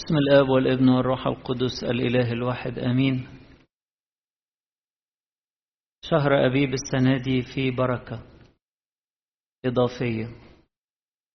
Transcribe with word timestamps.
بسم 0.00 0.16
الآب 0.16 0.48
والابن 0.48 0.88
والروح 0.88 1.26
القدس 1.26 1.84
الإله 1.84 2.32
الواحد 2.32 2.78
آمين. 2.78 3.28
شهر 6.04 6.46
أبيب 6.46 6.68
السنة 6.72 7.16
دي 7.22 7.42
فيه 7.54 7.70
بركة 7.76 8.22
إضافية 9.64 10.26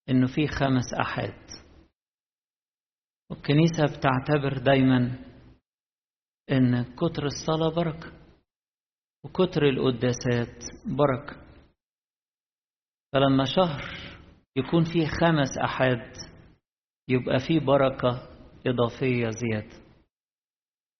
إنه 0.08 0.26
فيه 0.34 0.46
خمس 0.46 0.94
أحاد 1.00 1.50
والكنيسة 3.30 3.84
بتعتبر 3.84 4.58
دايما 4.58 5.24
إن 6.50 6.84
كتر 6.94 7.26
الصلاة 7.26 7.68
بركة 7.74 8.12
وكتر 9.24 9.62
القداسات 9.68 10.64
بركة. 10.86 11.46
فلما 13.12 13.44
شهر 13.56 13.82
يكون 14.56 14.84
فيه 14.84 15.06
خمس 15.06 15.58
أحاد 15.64 16.12
يبقى 17.08 17.38
فيه 17.48 17.60
بركة 17.60 18.35
إضافية 18.66 19.30
زيادة. 19.30 19.76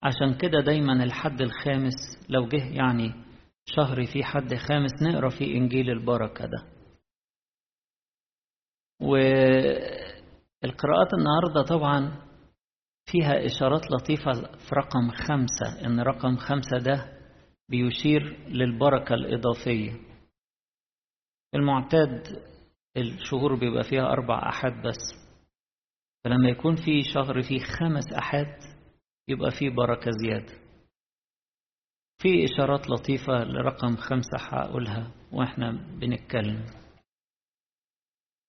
عشان 0.02 0.34
كده 0.38 0.60
دايما 0.60 1.04
الحد 1.04 1.40
الخامس 1.40 1.94
لو 2.28 2.48
جه 2.48 2.74
يعني 2.74 3.12
شهر 3.66 4.04
فيه 4.04 4.22
حد 4.24 4.54
خامس 4.54 4.90
نقرأ 5.02 5.28
فيه 5.28 5.56
إنجيل 5.58 5.90
البركة 5.90 6.44
ده. 6.46 6.66
والقراءات 10.62 11.14
النهاردة 11.18 11.62
طبعا 11.68 12.26
فيها 13.10 13.44
إشارات 13.46 13.90
لطيفة 13.90 14.32
في 14.32 14.74
رقم 14.74 15.10
خمسة 15.10 15.86
إن 15.86 16.00
رقم 16.00 16.36
خمسة 16.36 16.78
ده 16.78 17.12
بيشير 17.68 18.48
للبركة 18.48 19.14
الإضافية. 19.14 19.92
المعتاد 21.54 22.42
الشهور 22.96 23.54
بيبقى 23.54 23.82
فيها 23.84 24.02
أربع 24.12 24.48
أحد 24.48 24.72
بس. 24.82 25.25
فلما 26.26 26.48
يكون 26.48 26.76
في 26.76 27.02
شهر 27.14 27.42
فيه 27.42 27.58
خمس 27.58 28.12
أحاد 28.18 28.56
يبقى 29.28 29.50
فيه 29.50 29.70
بركة 29.70 30.10
زيادة. 30.10 30.52
في 32.22 32.44
إشارات 32.44 32.90
لطيفة 32.90 33.44
لرقم 33.44 33.96
خمسة 33.96 34.38
هقولها 34.38 35.10
وإحنا 35.32 35.70
بنتكلم. 35.72 36.66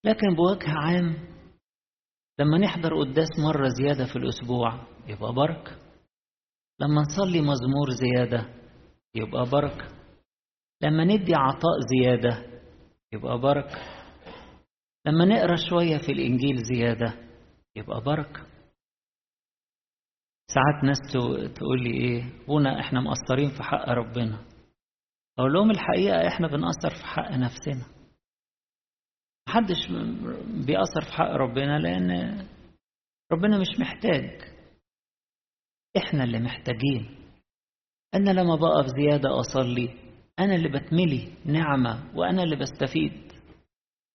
لكن 0.06 0.36
بوجه 0.36 0.69
عام 0.69 1.17
لما 2.39 2.58
نحضر 2.58 3.00
قداس 3.03 3.39
مرة 3.39 3.67
زيادة 3.67 4.06
في 4.06 4.16
الأسبوع 4.16 4.88
يبقى 5.08 5.34
بركة. 5.34 5.78
لما 6.80 7.02
نصلي 7.02 7.41
مزمور 7.41 7.89
زيادة 7.89 8.53
يبقى 9.16 9.45
بركة. 9.50 9.88
لما 10.81 11.03
ندي 11.03 11.36
عطاء 11.36 11.80
زيادة 11.94 12.62
يبقى 13.14 13.39
بركة. 13.39 13.80
لما 15.06 15.25
نقرأ 15.25 15.56
شوية 15.69 15.97
في 15.97 16.12
الإنجيل 16.12 16.58
زيادة 16.64 17.27
يبقى 17.78 18.02
بركة. 18.02 18.45
ساعات 20.53 20.83
ناس 20.83 20.97
تقول 21.56 21.84
لي 21.84 21.94
إيه 21.94 22.45
بونا 22.47 22.80
إحنا 22.80 23.02
مقصرين 23.02 23.50
في 23.50 23.64
حق 23.64 23.89
ربنا. 23.89 24.45
أقول 25.39 25.53
لهم 25.53 25.72
الحقيقة 25.72 26.28
إحنا 26.28 26.47
بنقصر 26.47 26.89
في 26.89 27.06
حق 27.06 27.31
نفسنا. 27.31 27.86
محدش 29.50 29.88
بيقصر 30.67 31.02
في 31.02 31.11
حق 31.11 31.30
ربنا 31.31 31.80
لأن 31.80 32.11
ربنا 33.31 33.59
مش 33.59 33.80
محتاج. 33.80 34.53
إحنا 35.97 36.23
اللي 36.23 36.39
محتاجين. 36.39 37.17
أنا 38.16 38.30
لما 38.31 38.56
بقف 38.56 38.86
زيادة 39.00 39.30
أصلي 39.39 39.89
أنا 40.39 40.56
اللي 40.56 40.69
بتملي 40.69 41.34
نعمة 41.45 42.17
وأنا 42.17 42.44
اللي 42.44 42.56
بستفيد. 42.56 43.31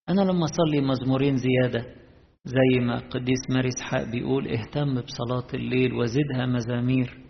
أنا 0.09 0.21
لما 0.21 0.45
أصلي 0.45 0.81
مزمورين 0.81 1.37
زيادة 1.37 2.02
زي 2.45 2.81
ما 2.81 2.99
القديس 2.99 3.51
ماري 3.51 3.69
إسحاق 3.69 4.03
بيقول 4.11 4.49
اهتم 4.49 5.01
بصلاة 5.01 5.47
الليل 5.55 5.95
وزدها 5.95 6.47
مزامير. 6.47 7.21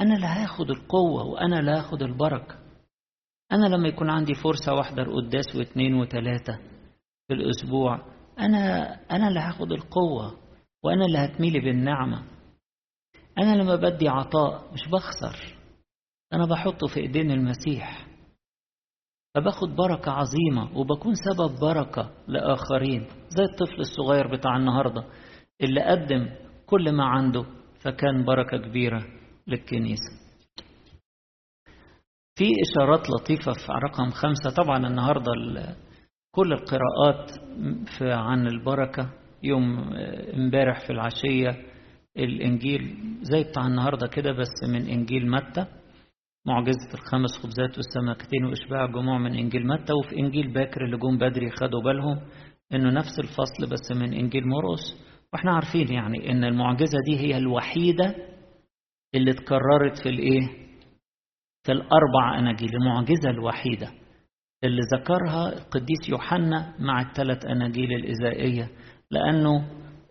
أنا 0.00 0.14
لا 0.14 0.42
هاخد 0.44 0.70
القوة 0.70 1.24
وأنا 1.24 1.60
لا 1.60 1.78
هاخد 1.78 2.02
البركة. 2.02 2.58
أنا 3.52 3.66
لما 3.66 3.88
يكون 3.88 4.10
عندي 4.10 4.34
فرصة 4.34 4.74
وأحضر 4.74 5.14
قداس 5.14 5.56
واثنين 5.56 5.94
وثلاثة 5.94 6.58
في 7.28 7.34
الأسبوع 7.34 8.12
أنا 8.38 8.94
أنا 9.10 9.28
اللي 9.28 9.40
هاخد 9.40 9.72
القوة 9.72 10.38
وأنا 10.84 11.04
اللي 11.04 11.18
هتميلي 11.18 11.60
بالنعمة. 11.60 12.24
أنا 13.38 13.54
لما 13.54 13.76
بدي 13.76 14.08
عطاء 14.08 14.72
مش 14.72 14.88
بخسر. 14.88 15.56
أنا 16.32 16.46
بحطه 16.46 16.86
في 16.86 17.00
إيدين 17.00 17.30
المسيح. 17.30 18.06
فباخد 19.34 19.76
بركة 19.76 20.12
عظيمة 20.12 20.78
وبكون 20.78 21.14
سبب 21.14 21.58
بركة 21.60 22.10
لآخرين 22.28 23.06
زي 23.28 23.42
الطفل 23.44 23.80
الصغير 23.80 24.36
بتاع 24.36 24.56
النهاردة 24.56 25.04
اللي 25.62 25.80
قدم 25.82 26.28
كل 26.66 26.92
ما 26.92 27.04
عنده 27.04 27.44
فكان 27.80 28.24
بركة 28.24 28.56
كبيرة 28.56 29.04
للكنيسة. 29.46 30.22
في 32.38 32.44
إشارات 32.62 33.10
لطيفة 33.10 33.52
في 33.52 33.72
رقم 33.72 34.10
خمسة. 34.10 34.50
طبعا 34.56 34.86
النهاردة 34.86 35.32
كل 36.34 36.52
القراءات 36.52 37.30
في 37.98 38.12
عن 38.12 38.46
البركة 38.46 39.10
يوم 39.42 39.92
امبارح 40.34 40.86
في 40.86 40.92
العشية 40.92 41.64
الإنجيل 42.18 42.96
زي 43.22 43.42
بتاع 43.44 43.66
النهاردة 43.66 44.06
كده 44.06 44.32
بس 44.32 44.68
من 44.68 44.86
إنجيل 44.88 45.30
متى. 45.30 45.66
معجزة 46.46 46.94
الخمس 46.94 47.30
خبزات 47.42 47.76
والسمكتين 47.76 48.44
وإشباع 48.44 48.86
جموع 48.86 49.18
من 49.18 49.34
إنجيل 49.34 49.66
متى 49.66 49.92
وفي 49.92 50.16
إنجيل 50.18 50.52
باكر 50.52 50.84
اللي 50.84 50.96
جم 50.96 51.18
بدري 51.18 51.50
خدوا 51.50 51.82
بالهم 51.82 52.20
إنه 52.74 52.90
نفس 52.90 53.18
الفصل 53.18 53.72
بس 53.72 53.96
من 53.96 54.12
إنجيل 54.14 54.42
مرقس 54.48 55.02
وإحنا 55.32 55.52
عارفين 55.54 55.92
يعني 55.92 56.30
إن 56.30 56.44
المعجزة 56.44 56.98
دي 57.06 57.16
هي 57.18 57.36
الوحيدة 57.36 58.14
اللي 59.14 59.30
اتكررت 59.30 59.98
في 60.02 60.08
الإيه؟ 60.08 60.48
في 61.66 61.72
الأربع 61.72 62.38
أناجيل 62.38 62.70
المعجزة 62.74 63.30
الوحيدة 63.30 63.90
اللي 64.64 64.80
ذكرها 64.96 65.48
القديس 65.48 66.08
يوحنا 66.08 66.74
مع 66.78 67.00
الثلاث 67.00 67.46
أناجيل 67.46 67.92
الإزائية 67.92 68.70
لأنه 69.10 69.68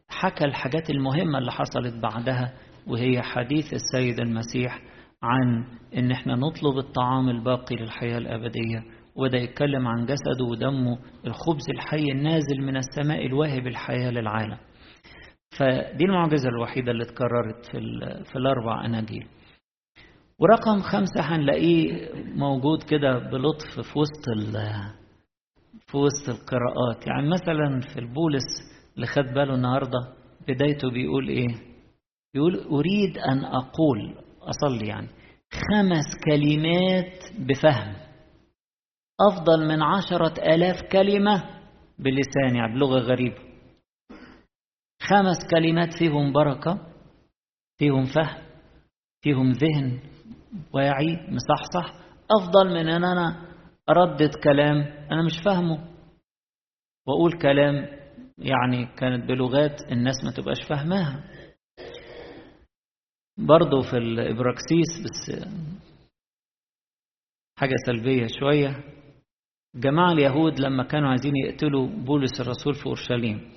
حكى 0.10 0.46
الحاجات 0.46 0.90
المهمة 0.90 1.38
اللي 1.38 1.52
حصلت 1.52 1.94
بعدها 2.04 2.54
وهي 2.88 3.22
حديث 3.22 3.74
السيد 3.74 4.20
المسيح 4.20 4.82
عن 5.24 5.64
إن 5.98 6.12
إحنا 6.12 6.36
نطلب 6.36 6.78
الطعام 6.78 7.30
الباقي 7.30 7.76
للحياة 7.76 8.18
الأبدية 8.18 8.84
وده 9.16 9.38
يتكلم 9.38 9.88
عن 9.88 10.06
جسده 10.06 10.46
ودمه 10.52 10.98
الخبز 11.26 11.70
الحي 11.70 12.06
النازل 12.12 12.62
من 12.62 12.78
السماء 12.78 13.26
الواهب 13.26 13.68
الحياة 13.68 14.12
للعالم. 14.12 14.58
فدي 15.60 16.04
المعجزة 16.06 16.50
الوحيدة 16.50 16.92
اللي 16.92 17.04
اتكررت 17.04 17.66
في, 17.72 17.80
في 18.32 18.36
الأربع 18.36 18.86
أناجيل. 18.86 19.28
ورقم 20.40 20.80
خمسة 20.80 21.22
هنلاقيه 21.36 22.10
موجود 22.36 22.84
كده 22.84 23.20
بلطف 23.20 23.80
في 23.94 24.00
وسط 24.00 24.28
في 25.88 25.98
وسط 25.98 26.30
القراءات. 26.30 27.08
يعني 27.08 27.30
مثلا 27.30 27.80
في 27.94 28.00
البولس 28.00 28.44
اللي 28.96 29.08
خد 29.08 29.24
باله 29.24 29.56
النهارده 29.56 30.00
بدايته 30.48 30.92
بيقول 30.92 31.28
إيه؟ 31.30 31.48
بيقول 32.34 32.60
أريد 32.60 33.18
أن 33.18 33.46
أقول 33.46 34.16
أصلي 34.42 34.88
يعني. 34.88 35.08
خمس 35.52 36.06
كلمات 36.26 37.40
بفهم. 37.40 37.94
أفضل 39.22 39.68
من 39.68 39.82
عشرة 39.82 40.34
آلاف 40.56 40.82
كلمة 40.92 41.44
بلسان 42.00 42.56
يعني 42.56 42.74
بلغة 42.76 43.00
غريبة. 43.00 43.38
خمس 45.02 45.38
كلمات 45.52 45.94
فيهم 46.00 46.34
بركة 46.34 46.80
فيهم 47.78 48.06
فهم 48.06 48.42
فيهم 49.22 49.52
ذهن 49.52 50.00
واعي 50.74 51.18
مصحصح. 51.30 51.94
أفضل 52.32 52.70
من 52.70 52.90
أن 52.90 53.04
أنا 53.04 53.46
أردد 53.90 54.36
كلام 54.44 54.78
أنا 55.12 55.24
مش 55.24 55.42
فاهمه. 55.46 55.88
وأقول 57.08 57.38
كلام 57.42 57.88
يعني 58.38 58.86
كانت 58.86 59.30
بلغات 59.30 59.82
الناس 59.92 60.16
ما 60.24 60.32
تبقاش 60.32 60.58
فاهماها. 60.70 61.24
برضه 63.38 63.82
في 63.82 63.98
الإبراكسيس 63.98 64.88
بس 65.04 65.46
حاجة 67.60 67.76
سلبية 67.86 68.28
شوية. 68.40 68.84
جماعة 69.76 70.12
اليهود 70.12 70.60
لما 70.60 70.84
كانوا 70.84 71.10
عايزين 71.10 71.36
يقتلوا 71.36 71.88
بولس 71.88 72.42
الرسول 72.42 72.74
في 72.74 72.86
أورشليم 72.86 73.52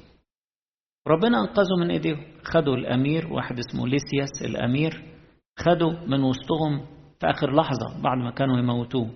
ربنا 1.09 1.41
أنقذه 1.41 1.76
من 1.81 1.91
إيديهم 1.91 2.25
خدوا 2.43 2.76
الأمير 2.76 3.32
واحد 3.32 3.59
اسمه 3.59 3.88
ليسياس 3.88 4.43
الأمير 4.44 5.03
خدوا 5.59 5.93
من 5.93 6.23
وسطهم 6.23 6.87
في 7.21 7.26
آخر 7.31 7.55
لحظة 7.56 8.03
بعد 8.03 8.19
ما 8.19 8.31
كانوا 8.31 8.59
يموتوه. 8.59 9.11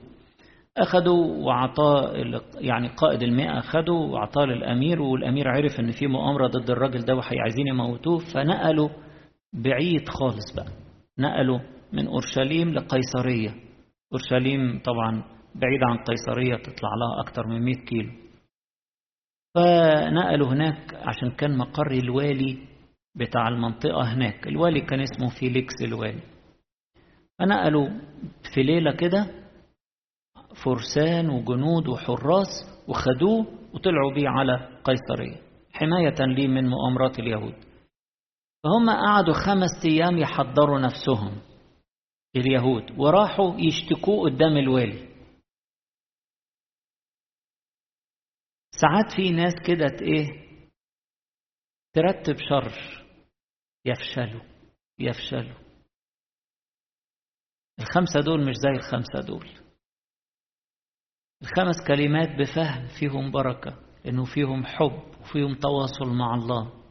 أخدوا 0.76 1.36
وعطاه 1.46 2.12
يعني 2.54 2.88
قائد 2.88 3.22
المئة 3.22 3.58
أخدوا 3.58 4.06
وعطاه 4.06 4.44
للأمير 4.44 5.02
والأمير 5.02 5.48
عرف 5.48 5.80
إن 5.80 5.90
في 5.90 6.06
مؤامرة 6.06 6.46
ضد 6.46 6.70
الراجل 6.70 7.04
ده 7.04 7.14
وعايزين 7.14 7.66
يموتوه 7.66 8.18
فنقلوا 8.18 8.88
بعيد 9.52 10.08
خالص 10.08 10.54
بقى. 10.56 10.72
نقلوا 11.18 11.58
من 11.92 12.06
أورشليم 12.06 12.74
لقيصرية. 12.74 13.54
أورشليم 14.12 14.78
طبعا 14.84 15.24
بعيد 15.54 15.80
عن 15.82 15.98
قيصرية 15.98 16.56
تطلع 16.56 16.88
لها 16.94 17.20
أكتر 17.20 17.46
من 17.46 17.62
100 17.64 17.74
كيلو. 17.74 18.12
فنقلوا 19.54 20.48
هناك 20.48 20.94
عشان 20.94 21.30
كان 21.30 21.56
مقر 21.58 21.90
الوالي 21.90 22.58
بتاع 23.14 23.48
المنطقة 23.48 24.02
هناك. 24.14 24.46
الوالي 24.48 24.80
كان 24.80 25.00
اسمه 25.00 25.28
فيليكس 25.40 25.74
الوالي. 25.82 26.22
فنقلوا 27.38 27.88
في 28.54 28.62
ليلة 28.62 28.92
كده 28.92 29.26
فرسان 30.64 31.30
وجنود 31.30 31.88
وحراس 31.88 32.48
وخدوه 32.88 33.46
وطلعوا 33.74 34.12
بيه 34.14 34.28
على 34.28 34.68
قيصرية. 34.84 35.36
حماية 35.72 36.26
ليه 36.34 36.48
من 36.48 36.68
مؤامرات 36.68 37.18
اليهود. 37.18 37.54
فهم 38.64 38.90
قعدوا 38.90 39.34
خمس 39.34 39.84
أيام 39.84 40.18
يحضروا 40.18 40.78
نفسهم 40.78 41.42
اليهود 42.36 42.98
وراحوا 42.98 43.54
يشتكوه 43.58 44.30
قدام 44.30 44.56
الوالي. 44.56 45.08
ساعات 48.80 49.16
في 49.16 49.30
ناس 49.30 49.54
كده 49.66 50.06
إيه 50.06 50.48
ترتب 51.94 52.36
شر 52.48 52.72
يفشلوا 53.84 54.42
يفشلوا. 54.98 55.68
الخمسة 57.80 58.20
دول 58.20 58.48
مش 58.48 58.54
زي 58.56 58.70
الخمسة 58.70 59.20
دول. 59.26 59.48
الخمس 61.42 61.76
كلمات 61.88 62.28
بفهم 62.28 62.86
فيهم 63.00 63.30
بركة 63.30 63.78
إنه 64.06 64.24
فيهم 64.34 64.66
حب 64.66 65.20
وفيهم 65.20 65.54
تواصل 65.54 66.06
مع 66.18 66.34
الله. 66.34 66.87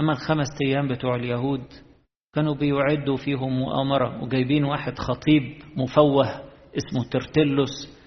أما 0.00 0.12
الخمس 0.12 0.46
أيام 0.66 0.88
بتوع 0.88 1.14
اليهود 1.16 1.62
كانوا 2.34 2.54
بيعدوا 2.54 3.16
فيهم 3.16 3.58
مؤامرة 3.58 4.22
وجايبين 4.22 4.64
واحد 4.64 4.98
خطيب 4.98 5.42
مفوه 5.76 6.26
اسمه 6.76 7.04
ترتلس 7.12 7.98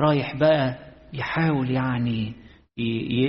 رايح 0.00 0.36
بقى 0.36 0.78
يحاول 1.12 1.70
يعني 1.70 2.32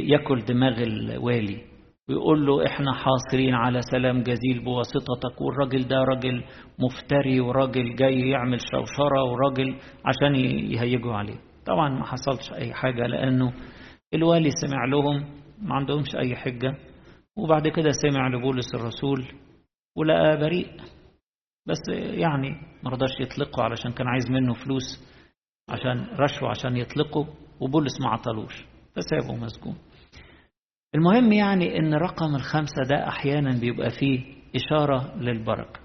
ياكل 0.10 0.40
دماغ 0.46 0.84
الوالي 0.84 1.62
ويقول 2.10 2.46
له 2.46 2.66
إحنا 2.66 2.94
حاصرين 2.94 3.54
على 3.54 3.82
سلام 3.82 4.24
جزيل 4.24 4.64
بواسطتك 4.66 5.42
والراجل 5.42 5.88
ده 5.88 5.96
راجل 5.98 6.44
مفتري 6.80 7.40
وراجل 7.40 7.96
جاي 7.96 8.30
يعمل 8.30 8.60
شوشرة 8.62 9.24
وراجل 9.24 9.76
عشان 10.06 10.36
يهيجوا 10.72 11.14
عليه. 11.14 11.40
طبعا 11.66 11.90
ما 11.90 12.06
حصلش 12.06 12.52
أي 12.54 12.74
حاجة 12.74 13.08
لأنه 13.08 13.54
الوالي 14.14 14.50
سمع 14.52 14.86
لهم 14.86 15.26
ما 15.62 15.76
عندهمش 15.76 16.16
أي 16.16 16.36
حجة. 16.36 16.76
وبعد 17.38 17.68
كده 17.68 17.92
سمع 17.92 18.28
لبولس 18.28 18.76
الرسول 18.76 19.26
ولقى 19.98 20.38
بريء 20.38 20.72
بس 21.68 21.80
يعني 21.98 22.50
ما 22.84 22.90
رضاش 22.90 23.10
يطلقه 23.20 23.64
علشان 23.64 23.92
كان 23.92 24.08
عايز 24.08 24.32
منه 24.32 24.54
فلوس 24.54 25.04
عشان 25.70 26.08
رشوة 26.20 26.50
عشان 26.50 26.78
يطلقه 26.78 27.28
وبولس 27.60 28.02
ما 28.02 28.10
عطلوش 28.10 28.66
فسابه 28.96 29.36
مسجون. 29.36 29.78
المهم 30.96 31.32
يعني 31.34 31.78
إن 31.80 31.94
رقم 31.94 32.36
الخمسة 32.36 32.84
ده 32.90 33.08
أحيانا 33.08 33.60
بيبقى 33.60 33.90
فيه 33.90 34.36
إشارة 34.56 35.16
للبركة. 35.18 35.80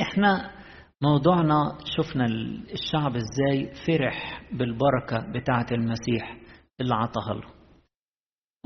إحنا 0.00 0.50
موضوعنا 1.02 1.78
شفنا 1.96 2.26
الشعب 2.72 3.16
إزاي 3.16 3.72
فرح 3.86 4.42
بالبركة 4.52 5.32
بتاعة 5.32 5.66
المسيح 5.72 6.36
اللي 6.80 6.94
عطاها 6.94 7.34
له. 7.34 7.57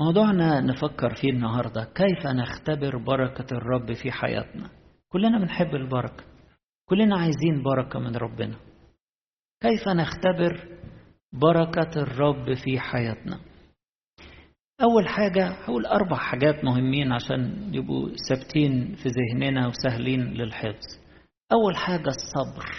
موضوعنا 0.01 0.61
نفكر 0.61 1.15
فيه 1.15 1.29
النهاردة. 1.29 1.83
كيف 1.83 2.27
نختبر 2.27 2.97
بركة 2.97 3.57
الرب 3.57 3.93
في 3.93 4.11
حياتنا؟ 4.11 4.69
كلنا 5.09 5.39
بنحب 5.39 5.75
البركة. 5.75 6.23
كلنا 6.89 7.19
عايزين 7.19 7.63
بركة 7.63 7.99
من 7.99 8.15
ربنا. 8.15 8.55
كيف 9.61 9.87
نختبر 9.87 10.79
بركة 11.33 12.01
الرب 12.01 12.53
في 12.53 12.79
حياتنا؟ 12.79 13.39
أول 14.81 15.07
حاجة 15.07 15.47
هقول 15.47 15.85
أربع 15.85 16.17
حاجات 16.17 16.63
مهمين 16.63 17.11
عشان 17.11 17.73
يبقوا 17.73 18.09
ثابتين 18.29 18.95
في 18.95 19.09
ذهننا 19.09 19.67
وسهلين 19.67 20.21
للحفظ. 20.21 20.99
أول 21.51 21.77
حاجة 21.77 22.07
الصبر. 22.07 22.69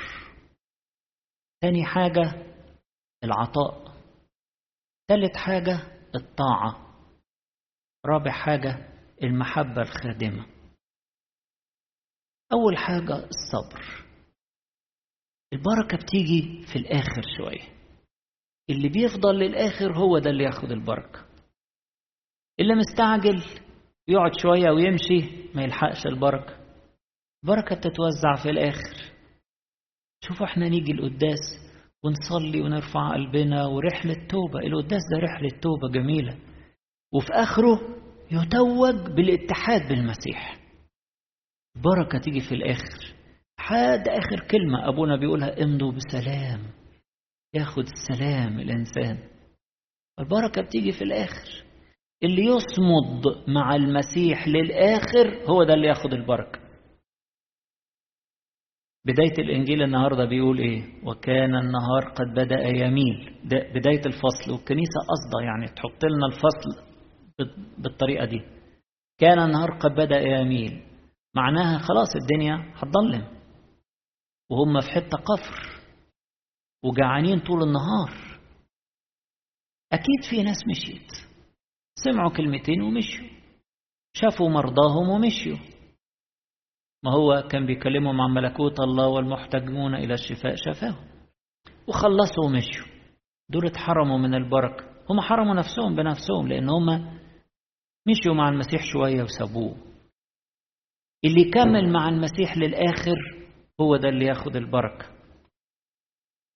تاني 1.62 1.84
حاجة 1.84 2.46
العطاء. 3.24 3.94
تالت 5.08 5.36
حاجة 5.36 5.78
الطاعة. 6.14 6.83
رابع 8.06 8.30
حاجة 8.30 8.88
المحبة 9.22 9.82
الخادمة. 9.82 10.46
أول 12.52 12.76
حاجة 12.76 13.16
الصبر. 13.16 14.04
البركة 15.52 15.96
بتيجي 15.96 16.66
في 16.72 16.76
الآخر 16.78 17.22
شوية. 17.38 17.74
اللي 18.70 18.88
بيفضل 18.88 19.34
للآخر 19.34 19.98
هو 19.98 20.18
ده 20.18 20.30
اللي 20.30 20.44
ياخد 20.44 20.70
البركة. 20.72 21.26
اللي 22.60 22.74
مستعجل 22.74 23.42
يقعد 24.08 24.32
شوية 24.42 24.70
ويمشي 24.70 25.50
ما 25.54 25.62
يلحقش 25.62 26.06
البركة. 26.06 26.56
البركة 27.44 27.76
بتتوزع 27.76 28.42
في 28.42 28.50
الآخر. 28.50 29.12
شوفوا 30.24 30.46
إحنا 30.46 30.68
نيجي 30.68 30.92
القداس 30.92 31.40
ونصلي 32.04 32.60
ونرفع 32.60 33.12
قلبنا 33.12 33.66
ورحلة 33.66 34.26
توبة. 34.28 34.58
القداس 34.58 35.00
ده 35.12 35.18
رحلة 35.18 35.60
توبة 35.62 35.88
جميلة. 35.92 36.38
وفي 37.14 37.32
آخره 37.32 37.80
يتوج 38.32 39.14
بالاتحاد 39.16 39.88
بالمسيح. 39.88 40.58
بركة 41.84 42.18
تيجي 42.18 42.40
في 42.40 42.54
الآخر. 42.54 43.14
حد 43.58 44.08
آخر 44.08 44.46
كلمة 44.50 44.88
أبونا 44.88 45.16
بيقولها 45.16 45.62
امضوا 45.62 45.92
بسلام. 45.92 46.70
ياخد 47.54 47.84
السلام 47.84 48.60
الإنسان. 48.60 49.18
البركة 50.20 50.62
بتيجي 50.62 50.92
في 50.92 51.04
الآخر. 51.04 51.64
اللي 52.22 52.42
يصمد 52.42 53.48
مع 53.48 53.74
المسيح 53.74 54.48
للآخر 54.48 55.44
هو 55.50 55.64
ده 55.64 55.74
اللي 55.74 55.86
ياخد 55.88 56.12
البركة. 56.12 56.60
بداية 59.06 59.34
الإنجيل 59.38 59.82
النهاردة 59.82 60.24
بيقول 60.24 60.58
إيه؟ 60.58 60.82
وكان 61.06 61.54
النهار 61.54 62.12
قد 62.14 62.26
بدأ 62.34 62.60
يميل. 62.68 63.40
ده 63.44 63.58
بداية 63.74 64.06
الفصل. 64.06 64.52
والكنيسة 64.52 65.00
قصدة 65.10 65.44
يعني 65.44 65.66
تحط 65.66 66.04
لنا 66.04 66.26
الفصل 66.26 66.93
بالطريقة 67.78 68.24
دي. 68.24 68.42
كان 69.18 69.38
النهار 69.38 69.78
قد 69.78 69.90
بدأ 69.90 70.20
يميل 70.20 70.82
معناها 71.34 71.78
خلاص 71.78 72.08
الدنيا 72.22 72.72
هتضلم. 72.74 73.28
وهم 74.50 74.80
في 74.80 74.88
حتة 74.88 75.16
قفر. 75.18 75.80
وجعانين 76.84 77.40
طول 77.40 77.62
النهار. 77.62 78.10
أكيد 79.92 80.30
في 80.30 80.42
ناس 80.42 80.56
مشيت. 80.70 81.10
سمعوا 81.94 82.36
كلمتين 82.36 82.82
ومشوا. 82.82 83.28
شافوا 84.16 84.48
مرضاهم 84.48 85.08
ومشوا. 85.08 85.56
ما 87.04 87.10
هو 87.12 87.48
كان 87.48 87.66
بيكلمهم 87.66 88.20
عن 88.20 88.30
ملكوت 88.30 88.80
الله 88.80 89.08
والمحتاجون 89.08 89.94
إلى 89.94 90.14
الشفاء 90.14 90.54
شفاهم. 90.56 91.06
وخلصوا 91.88 92.44
ومشوا. 92.44 92.86
دول 93.50 93.66
اتحرموا 93.66 94.18
من 94.18 94.34
البركة. 94.34 94.94
هم 95.10 95.20
حرموا 95.20 95.54
نفسهم 95.54 95.96
بنفسهم 95.96 96.48
لأن 96.48 96.68
هم 96.68 97.18
مشيوا 98.08 98.34
مع 98.34 98.48
المسيح 98.48 98.82
شوية 98.92 99.22
وسابوه. 99.22 99.76
اللي 101.24 101.40
يكمل 101.48 101.92
مع 101.92 102.08
المسيح 102.08 102.56
للآخر 102.56 103.46
هو 103.80 103.96
ده 103.96 104.08
اللي 104.08 104.24
ياخد 104.24 104.56
البركة. 104.56 105.06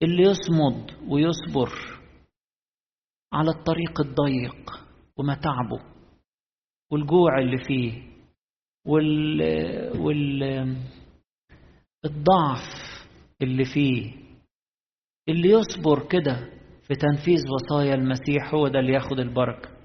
اللي 0.02 0.23
يصمد 0.23 0.90
ويصبر 1.11 1.71
على 3.33 3.50
الطريق 3.50 4.00
الضيق 4.00 4.87
ومتعبه 5.17 5.85
والجوع 6.93 7.38
اللي 7.38 7.64
فيه 7.64 8.02
وال 8.87 9.40
وال 10.00 10.43
الضعف 12.05 12.62
اللي 13.43 13.64
فيه. 13.64 14.12
اللي 15.28 15.49
يصبر 15.49 16.09
كده 16.09 16.35
في 16.88 16.95
تنفيذ 16.95 17.40
وصايا 17.55 17.95
المسيح 17.95 18.55
هو 18.55 18.69
ده 18.69 18.78
اللي 18.78 18.93
ياخد 18.93 19.19
البركة. 19.21 19.78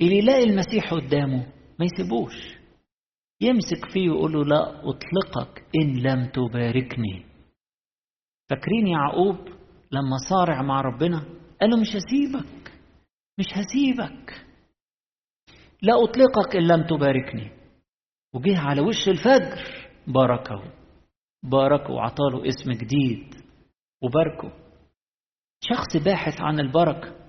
اللي 0.00 0.18
يلاقي 0.18 0.44
المسيح 0.44 0.94
قدامه 0.94 1.46
ما 1.78 1.84
يسيبوش. 1.84 2.62
يمسك 3.40 3.90
فيه 3.92 4.10
ويقول 4.10 4.32
له 4.32 4.44
لا 4.44 4.90
أطلقك 4.90 5.64
إن 5.76 5.98
لم 5.98 6.26
تباركني. 6.30 7.26
فاكرين 8.50 8.86
يعقوب 8.86 9.36
لما 9.92 10.16
صارع 10.30 10.62
مع 10.62 10.80
ربنا؟ 10.80 11.24
قال 11.60 11.70
له 11.70 11.80
مش 11.80 11.88
هسيبك 11.88 12.72
مش 13.38 13.46
هسيبك. 13.52 14.46
لا 15.82 16.04
أطلقك 16.04 16.56
إن 16.56 16.66
لم 16.66 16.86
تباركني. 16.86 17.50
وجه 18.34 18.58
على 18.58 18.80
وش 18.80 19.08
الفجر؟ 19.08 19.88
باركه. 20.06 20.72
باركه 21.42 21.92
وعطاله 21.92 22.48
اسم 22.48 22.72
جديد 22.72 23.34
وباركه 24.02 24.52
شخص 25.60 25.96
باحث 26.04 26.40
عن 26.40 26.60
البركة. 26.60 27.21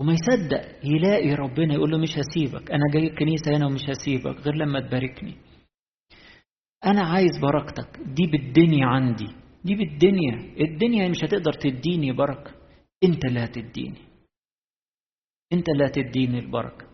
وما 0.00 0.12
يصدق 0.12 0.62
يلاقي 0.84 1.34
ربنا 1.34 1.74
يقول 1.74 1.90
له 1.90 1.98
مش 1.98 2.10
هسيبك 2.18 2.70
أنا 2.70 2.84
جاي 2.92 3.02
الكنيسة 3.06 3.56
هنا 3.56 3.66
ومش 3.66 3.90
هسيبك 3.90 4.40
غير 4.40 4.54
لما 4.54 4.80
تباركني. 4.80 5.34
أنا 6.84 7.02
عايز 7.02 7.38
بركتك 7.42 7.98
دي 7.98 8.26
بالدنيا 8.26 8.86
عندي 8.86 9.28
دي 9.64 9.74
بالدنيا 9.74 10.54
الدنيا 10.60 11.08
مش 11.08 11.24
هتقدر 11.24 11.52
تديني 11.52 12.12
بركة 12.12 12.50
أنت 13.04 13.24
اللي 13.24 13.40
هتديني 13.44 13.98
أنت 15.52 15.68
اللي 15.68 15.86
هتديني 15.86 16.38
البركة. 16.38 16.86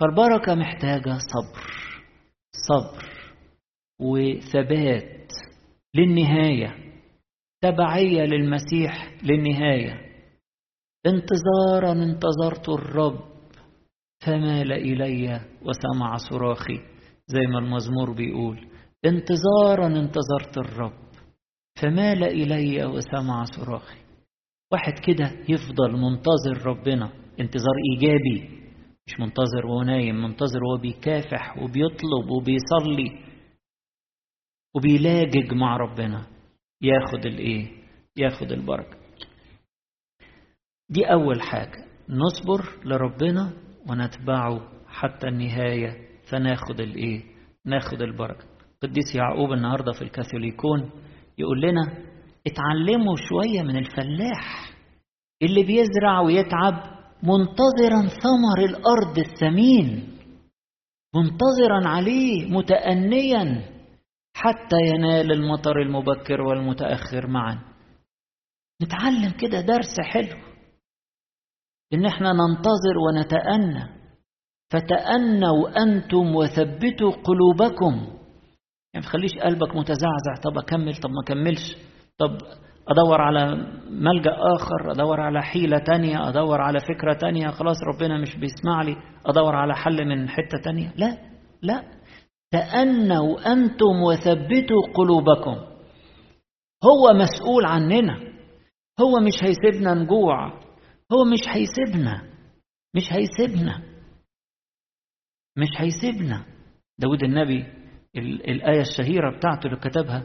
فالبركة 0.00 0.54
محتاجة 0.54 1.18
صبر 1.32 1.70
صبر 2.68 3.04
وثبات 4.00 5.32
للنهاية 5.94 6.76
تبعية 7.62 8.22
للمسيح 8.22 9.12
للنهاية. 9.22 10.09
انتظارا 11.06 11.92
انتظرت 11.92 12.68
الرب. 12.68 13.30
فمال 14.26 14.72
إلي 14.72 15.40
وسمع 15.62 16.16
صراخي 16.16 16.78
زي 17.26 17.40
ما 17.40 17.58
المزمور 17.58 18.12
بيقول. 18.12 18.68
انتظارا 19.04 19.86
انتظرت 19.86 20.58
الرب. 20.58 21.00
فمال 21.82 22.24
إلي 22.24 22.84
وسمع 22.84 23.44
صراخي. 23.44 23.98
واحد 24.72 24.92
كده 25.06 25.32
يفضل 25.48 25.92
منتظر 25.92 26.66
ربنا. 26.66 27.12
انتظار 27.40 27.74
إيجابي. 27.92 28.60
مش 29.06 29.20
منتظر 29.20 29.66
وهو 29.66 29.82
نايم 29.82 30.22
منتظر 30.22 30.64
وهو 30.64 30.80
بيكافح 30.82 31.56
وبيطلب 31.56 32.30
وبيصلي 32.30 33.24
وبيلاجج 34.76 35.54
مع 35.54 35.76
ربنا. 35.76 36.26
ياخد 36.82 37.26
الإيه؟ 37.26 37.66
ياخد 38.16 38.52
البركة. 38.52 38.99
دي 40.90 41.04
أول 41.12 41.42
حاجة. 41.42 41.84
نصبر 42.08 42.64
لربنا 42.84 43.52
ونتبعه 43.90 44.60
حتى 44.88 45.28
النهاية. 45.28 46.10
فناخد 46.30 46.80
الإيه؟ 46.80 47.22
ناخد 47.66 48.02
البركة. 48.02 48.44
قديس 48.82 49.14
يعقوب 49.14 49.52
النهارده 49.52 49.92
في 49.92 50.02
الكاثوليكون 50.02 50.90
يقول 51.38 51.60
لنا 51.60 51.82
اتعلموا 52.46 53.16
شوية 53.16 53.62
من 53.62 53.76
الفلاح 53.76 54.70
اللي 55.42 55.62
بيزرع 55.62 56.20
ويتعب 56.20 56.74
منتظرا 57.22 58.08
ثمر 58.22 58.64
الأرض 58.64 59.18
الثمين 59.18 60.16
منتظرا 61.14 61.88
عليه 61.88 62.50
متانيا 62.50 63.64
حتى 64.34 64.76
ينال 64.94 65.32
المطر 65.32 65.82
المبكر 65.82 66.40
والمتأخر 66.40 67.26
معا. 67.26 67.58
نتعلم 68.82 69.30
كده 69.40 69.60
درس 69.60 70.00
حلو. 70.00 70.49
إن 71.92 72.04
إحنا 72.06 72.32
ننتظر 72.32 72.98
ونتأنى. 73.06 74.00
فتأنوا 74.72 75.82
أنتم 75.82 76.34
وثبتوا 76.34 77.12
قلوبكم. 77.24 77.94
يعني 78.94 78.94
ما 78.94 79.00
تخليش 79.00 79.32
قلبك 79.42 79.76
متزعزع. 79.76 80.34
طب 80.44 80.58
أكمل؟ 80.58 80.94
طب 80.94 81.10
ما 81.10 81.22
اكملش 81.24 81.76
طب 82.18 82.38
أدور 82.88 83.20
على 83.20 83.46
ملجأ 83.90 84.36
آخر 84.56 84.92
أدور 84.92 85.20
على 85.20 85.42
حيلة 85.42 85.78
تانية 85.78 86.28
أدور 86.28 86.60
على 86.60 86.80
فكرة 86.80 87.14
تانية. 87.14 87.48
خلاص 87.48 87.76
ربنا 87.94 88.18
مش 88.18 88.36
بيسمع 88.36 88.82
لي. 88.82 88.96
أدور 89.26 89.56
على 89.56 89.74
حل 89.76 90.08
من 90.08 90.28
حتة 90.28 90.58
تانية. 90.64 90.92
لا 90.96 91.16
لا. 91.62 91.82
تأنوا 92.52 93.52
أنتم 93.52 94.02
وثبتوا 94.02 94.92
قلوبكم. 94.94 95.56
هو 96.84 97.12
مسؤول 97.14 97.64
عننا. 97.64 98.16
هو 99.00 99.20
مش 99.20 99.44
هيسيبنا 99.44 99.94
نجوع. 99.94 100.60
هو 101.12 101.24
مش 101.24 101.40
هيسيبنا 101.48 102.30
مش 102.96 103.12
هيسيبنا 103.12 103.82
مش 105.58 105.68
هيسيبنا. 105.78 106.44
داود 106.98 107.22
النبي 107.22 107.66
الآية 108.48 108.80
الشهيرة 108.80 109.36
بتاعته 109.36 109.66
اللي 109.66 109.76
كتبها 109.76 110.20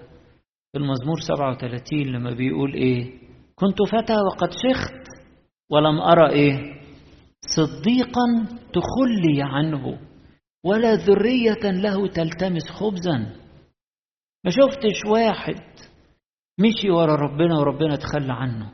في 0.72 0.78
المزمور 0.78 1.20
37 1.20 2.00
لما 2.02 2.32
بيقول 2.32 2.74
إيه؟ 2.74 3.20
كنت 3.56 3.78
فتى 3.92 4.14
وقد 4.14 4.50
شخت 4.52 5.08
ولم 5.72 6.02
أرى 6.02 6.30
إيه؟ 6.32 6.76
صديقا 7.56 8.46
تخلي 8.74 9.42
عنه 9.42 10.00
ولا 10.66 10.96
ذرية 10.96 11.72
له 11.72 12.08
تلتمس 12.08 12.70
خبزا. 12.70 13.18
ما 14.46 14.52
شفتش 14.52 15.00
واحد 15.12 15.64
مشي 16.60 16.90
ورا 16.90 17.16
ربنا 17.16 17.60
وربنا 17.60 17.96
تخلى 17.96 18.34
عنه. 18.34 18.72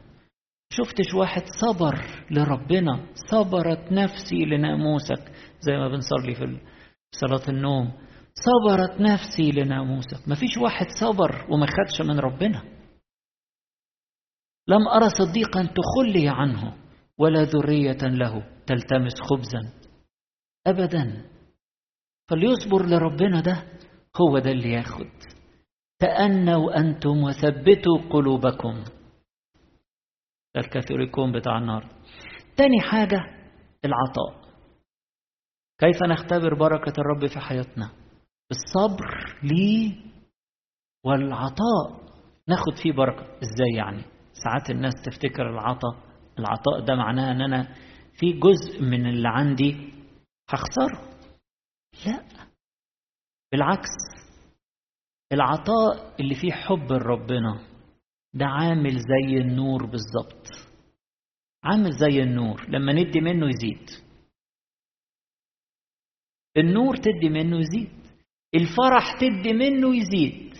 شفتش 0.71 1.13
واحد 1.13 1.43
صبر 1.61 2.05
لربنا؟ 2.31 3.05
صبرت 3.31 3.91
نفسي 3.91 4.45
لناموسك 4.45 5.31
زي 5.61 5.77
ما 5.77 5.87
بنصلي 5.87 6.35
في 6.35 6.59
صلاة 7.11 7.49
النوم. 7.49 7.91
صبرت 8.33 9.01
نفسي 9.01 9.51
لناموسك. 9.51 10.27
ما 10.27 10.35
فيش 10.35 10.57
واحد 10.57 10.85
صبر 10.99 11.45
وما 11.49 11.65
خدش 11.65 12.01
من 12.01 12.19
ربنا. 12.19 12.63
لم 14.67 14.87
أرى 14.87 15.09
صديقا 15.09 15.63
تخلي 15.63 16.29
عنه 16.29 16.77
ولا 17.17 17.43
ذرية 17.43 18.01
له 18.01 18.43
تلتمس 18.67 19.13
خبزا. 19.21 19.73
أبدا. 20.67 21.25
فليصبر 22.29 22.85
لربنا 22.85 23.41
ده 23.41 23.63
هو 24.21 24.39
ده 24.39 24.51
اللي 24.51 24.71
ياخد. 24.71 25.11
تأنوا 25.99 26.77
أنتم 26.77 27.23
وثبتوا 27.23 27.97
قلوبكم. 28.09 28.83
الكاثوليكون 30.57 31.31
بتاع 31.31 31.57
النار. 31.57 31.89
تاني 32.57 32.81
حاجة 32.81 33.19
العطاء. 33.85 34.41
كيف 35.79 36.03
نختبر 36.03 36.53
بركة 36.53 36.93
الرب 37.01 37.27
في 37.27 37.39
حياتنا؟ 37.39 37.91
الصبر 38.51 39.39
ليه 39.43 39.95
والعطاء. 41.05 42.01
ناخد 42.47 42.77
فيه 42.83 42.91
بركة. 42.91 43.23
إزاي 43.23 43.73
يعني؟ 43.77 44.03
ساعات 44.43 44.69
الناس 44.69 44.93
تفتكر 45.05 45.49
العطاء. 45.49 45.95
العطاء 46.39 46.79
ده 46.85 46.95
معناه 46.95 47.31
إن 47.31 47.41
أنا 47.41 47.75
في 48.19 48.33
جزء 48.33 48.81
من 48.81 49.05
اللي 49.09 49.27
عندي 49.29 49.93
هخسره 50.49 51.11
لا. 52.05 52.23
بالعكس 53.51 53.89
العطاء 55.33 56.15
اللي 56.19 56.35
فيه 56.35 56.51
حب 56.51 56.91
لربنا 56.91 57.59
ده 58.33 58.45
عامل 58.45 58.91
زي 58.99 59.37
النور 59.37 59.85
بالظبط. 59.85 60.47
عامل 61.63 61.91
زي 61.91 62.23
النور 62.23 62.69
لما 62.69 62.93
ندي 62.93 63.21
منه 63.21 63.49
يزيد. 63.49 63.89
النور 66.57 66.95
تدي 66.95 67.29
منه 67.29 67.59
يزيد 67.59 68.01
الفرح 68.55 69.19
تدي 69.19 69.53
منه 69.53 69.95
يزيد 69.95 70.53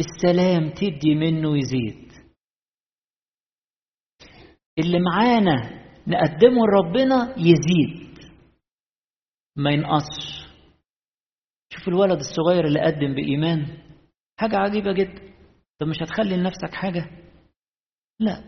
السلام 0.00 0.70
تدي 0.70 1.14
منه 1.14 1.58
يزيد. 1.58 2.10
اللي 4.78 4.98
معانا 5.00 5.80
نقدمه 6.06 6.66
لربنا 6.66 7.34
يزيد. 7.38 8.18
ما 9.56 9.70
ينقصش. 9.70 10.50
شوف 11.72 11.88
الولد 11.88 12.18
الصغير 12.18 12.66
اللي 12.66 12.80
قدم 12.80 13.14
بإيمان 13.14 13.66
حاجة 14.38 14.56
عجيبة 14.56 14.92
جدا. 14.92 15.29
طب 15.80 15.86
مش 15.86 15.96
هتخلي 16.02 16.36
لنفسك 16.36 16.74
حاجة؟ 16.74 17.10
لا. 18.20 18.44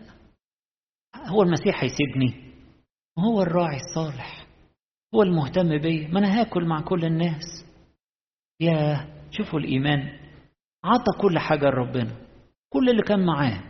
هو 1.15 1.41
المسيح 1.41 1.83
هيسيبني. 1.83 2.53
وهو 3.17 3.41
الراعي 3.41 3.77
الصالح. 3.77 4.47
هو 5.15 5.23
المهتم 5.23 5.77
بيا 5.77 6.07
ما 6.07 6.19
أنا 6.19 6.41
هاكل 6.41 6.65
مع 6.65 6.81
كل 6.81 7.05
الناس. 7.05 7.65
يا 8.59 9.07
شوفوا 9.31 9.59
الإيمان. 9.59 10.19
عطى 10.83 11.21
كل 11.21 11.39
حاجة 11.39 11.65
لربنا. 11.65 12.15
كل 12.69 12.89
اللي 12.89 13.03
كان 13.03 13.25
معاه. 13.25 13.63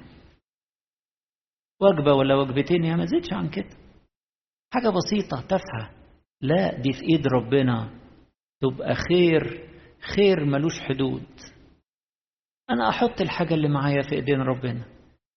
وجبة 1.81 2.13
ولا 2.13 2.35
وجبتين؟ 2.35 2.83
يا 2.83 2.95
ما 2.95 3.05
زيدش 3.05 3.33
عن 3.33 3.49
كده. 3.49 3.77
حاجة 4.73 4.89
بسيطة 4.89 5.41
تافهة. 5.41 5.91
لا 6.41 6.81
دي 6.81 6.93
في 6.93 7.01
إيد 7.01 7.27
ربنا. 7.27 7.99
تبقى 8.61 8.95
خير. 8.95 9.69
خير 10.15 10.45
ملوش 10.45 10.79
حدود. 10.79 11.25
أنا 12.69 12.89
أحط 12.89 13.21
الحاجة 13.21 13.53
اللي 13.53 13.67
معايا 13.67 14.01
في 14.01 14.15
إيدين 14.15 14.41
ربنا. 14.41 14.85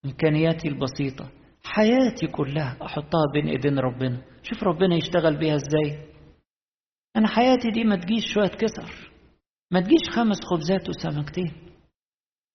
إمكانياتي 0.05 0.69
البسيطة. 0.69 1.31
حياتي 1.65 2.27
كلها 2.27 2.77
أحطها 2.83 3.25
بين 3.33 3.49
إيدين 3.49 3.79
ربنا. 3.79 4.23
شوف 4.43 4.63
ربنا 4.63 4.97
يشتغل 4.97 5.37
بيها 5.37 5.55
إزاي. 5.55 6.13
أنا 7.17 7.29
حياتي 7.29 7.71
دي 7.71 7.85
ما 7.85 7.97
تجيش 7.97 8.35
شوية 8.35 8.49
كسر. 8.49 9.13
ما 9.71 9.81
تجيش 9.81 10.11
خمس 10.11 10.37
خبزات 10.45 10.89
وسمكتين. 10.89 11.53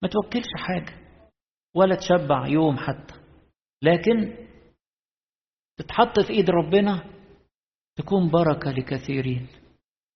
ما 0.01 0.09
توكلش 0.09 0.47
حاجة. 0.55 0.93
ولا 1.75 1.95
تشبع 1.95 2.47
يوم 2.47 2.77
حتى. 2.77 3.13
لكن 3.83 4.35
تتحط 5.77 6.19
في 6.19 6.29
إيد 6.33 6.49
ربنا 6.49 7.03
تكون 7.97 8.29
بركة 8.29 8.71
لكثيرين. 8.71 9.47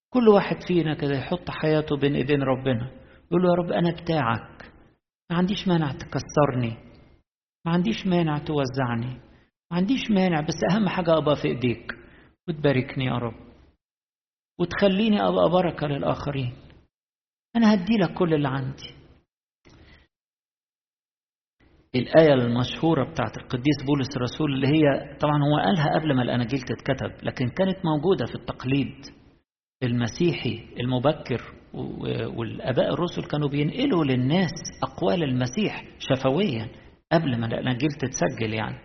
كل 0.10 0.28
واحد 0.30 0.58
فينا 0.68 0.94
كده 0.94 1.16
يحط 1.16 1.50
حياته 1.50 1.98
بين 1.98 2.16
إيدين 2.16 2.44
ربنا. 2.44 3.05
يقول 3.32 3.42
له 3.44 3.50
يا 3.50 3.56
رب 3.56 3.72
أنا 3.72 3.92
بتاعك. 3.92 4.72
ما 5.32 5.38
عنديش 5.38 5.68
مانع 5.68 5.92
تكسرني. 5.92 6.78
ما 7.66 7.72
عنديش 7.72 8.08
مانع 8.08 8.38
توزعني. 8.38 9.14
ما 9.72 9.78
عنديش 9.78 10.12
مانع 10.12 10.42
بس 10.42 10.56
أهم 10.72 10.90
حاجة 10.90 11.18
ابقى 11.18 11.36
في 11.36 11.48
إيديك 11.48 11.92
وتباركني 12.48 13.06
يا 13.06 13.14
رب. 13.18 13.46
وتخليني 14.60 15.22
أبقى 15.22 15.50
بركة 15.50 15.88
للآخرين. 15.88 16.54
أنا 17.56 17.74
هدي 17.74 17.98
لك 17.98 18.14
كل 18.14 18.34
اللي 18.34 18.48
عندي. 18.48 18.96
الآية 21.96 22.34
المشهورة 22.34 23.12
بتاعت 23.12 23.38
القديس 23.38 23.76
بولس 23.88 24.08
الرسول 24.18 24.54
اللي 24.54 24.68
هي 24.68 25.16
طبعا 25.20 25.38
هو 25.44 25.60
قالها 25.66 26.00
قبل 26.00 26.16
ما 26.16 26.22
الأناجيل 26.24 26.60
تتكتب 26.62 27.26
لكن 27.28 27.50
كانت 27.50 27.78
موجودة 27.86 28.26
في 28.26 28.36
التقليد. 28.36 28.96
المسيحي 29.86 30.60
المبكر 30.80 31.42
والآباء 32.38 32.94
الرسل 32.94 33.24
كانوا 33.32 33.50
بينقلوا 33.50 34.06
للناس 34.06 34.52
أقوال 34.84 35.24
المسيح 35.24 35.84
شفويا 36.00 36.68
قبل 37.12 37.40
ما 37.40 37.46
الأناجيل 37.48 37.90
تتسجل 37.90 38.54
يعني. 38.54 38.76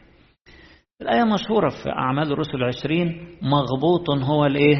الآية 1.03 1.25
مشهورة 1.25 1.69
في 1.69 1.91
أعمال 1.91 2.33
الرسل 2.33 2.57
العشرين 2.57 3.09
مغبوط 3.43 4.11
هو 4.25 4.47
الإيه؟ 4.47 4.79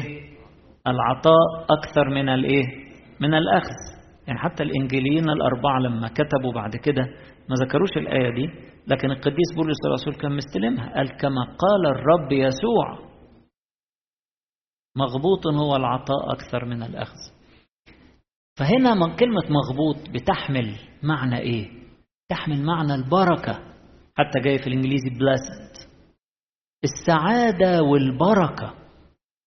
العطاء 0.87 1.65
أكثر 1.79 2.09
من 2.09 2.29
الإيه؟ 2.29 2.63
من 3.19 3.33
الأخذ. 3.33 3.75
يعني 4.27 4.39
حتى 4.39 4.63
الإنجيليين 4.63 5.29
الأربعة 5.29 5.79
لما 5.79 6.07
كتبوا 6.07 6.53
بعد 6.55 6.75
كده 6.75 7.03
ما 7.49 7.55
ذكروش 7.65 7.89
الآية 7.97 8.35
دي 8.35 8.49
لكن 8.87 9.11
القديس 9.11 9.55
بولس 9.55 9.77
الرسول 9.87 10.13
كان 10.13 10.31
مستلمها. 10.35 10.93
قال 10.95 11.09
كما 11.17 11.41
قال 11.43 11.85
الرب 11.85 12.31
يسوع 12.31 13.10
مغبوط 14.97 15.47
هو 15.47 15.75
العطاء 15.75 16.33
أكثر 16.33 16.65
من 16.65 16.83
الأخذ. 16.83 17.17
فهنا 18.59 18.93
من 18.93 19.15
كلمة 19.15 19.43
مغبوط 19.49 20.09
بتحمل 20.09 20.75
معنى 21.03 21.37
إيه؟ 21.39 21.71
تحمل 22.29 22.63
معنى 22.63 22.95
البركة. 22.95 23.53
حتى 24.15 24.39
جاي 24.39 24.57
في 24.57 24.67
الإنجليزي 24.67 25.09
blessed. 25.09 25.87
السعادة 26.83 27.83
والبركة. 27.83 28.73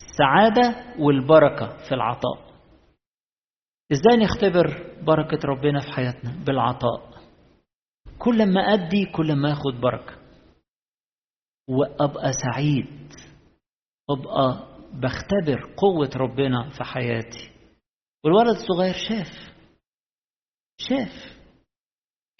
السعادة 0.03 0.95
والبركة 0.99 1.77
في 1.89 1.95
العطاء. 1.95 2.45
إزاي 3.93 4.17
نختبر 4.17 4.95
بركة 5.03 5.39
ربنا 5.49 5.81
في 5.81 5.93
حياتنا؟ 5.93 6.45
بالعطاء. 6.45 7.15
كل 8.19 8.55
ما 8.55 8.61
أدي 8.61 9.07
كل 9.07 9.37
ما 9.37 9.53
أخد 9.53 9.81
بركة. 9.81 10.15
وأبقى 11.69 12.33
سعيد. 12.33 13.13
أبقى 14.11 14.74
بختبر 15.01 15.75
قوة 15.77 16.11
ربنا 16.17 16.71
في 16.71 16.85
حياتي. 16.85 17.51
والولد 18.25 18.57
الصغير 18.57 18.95
شاف 19.09 19.55
شاف 20.81 21.35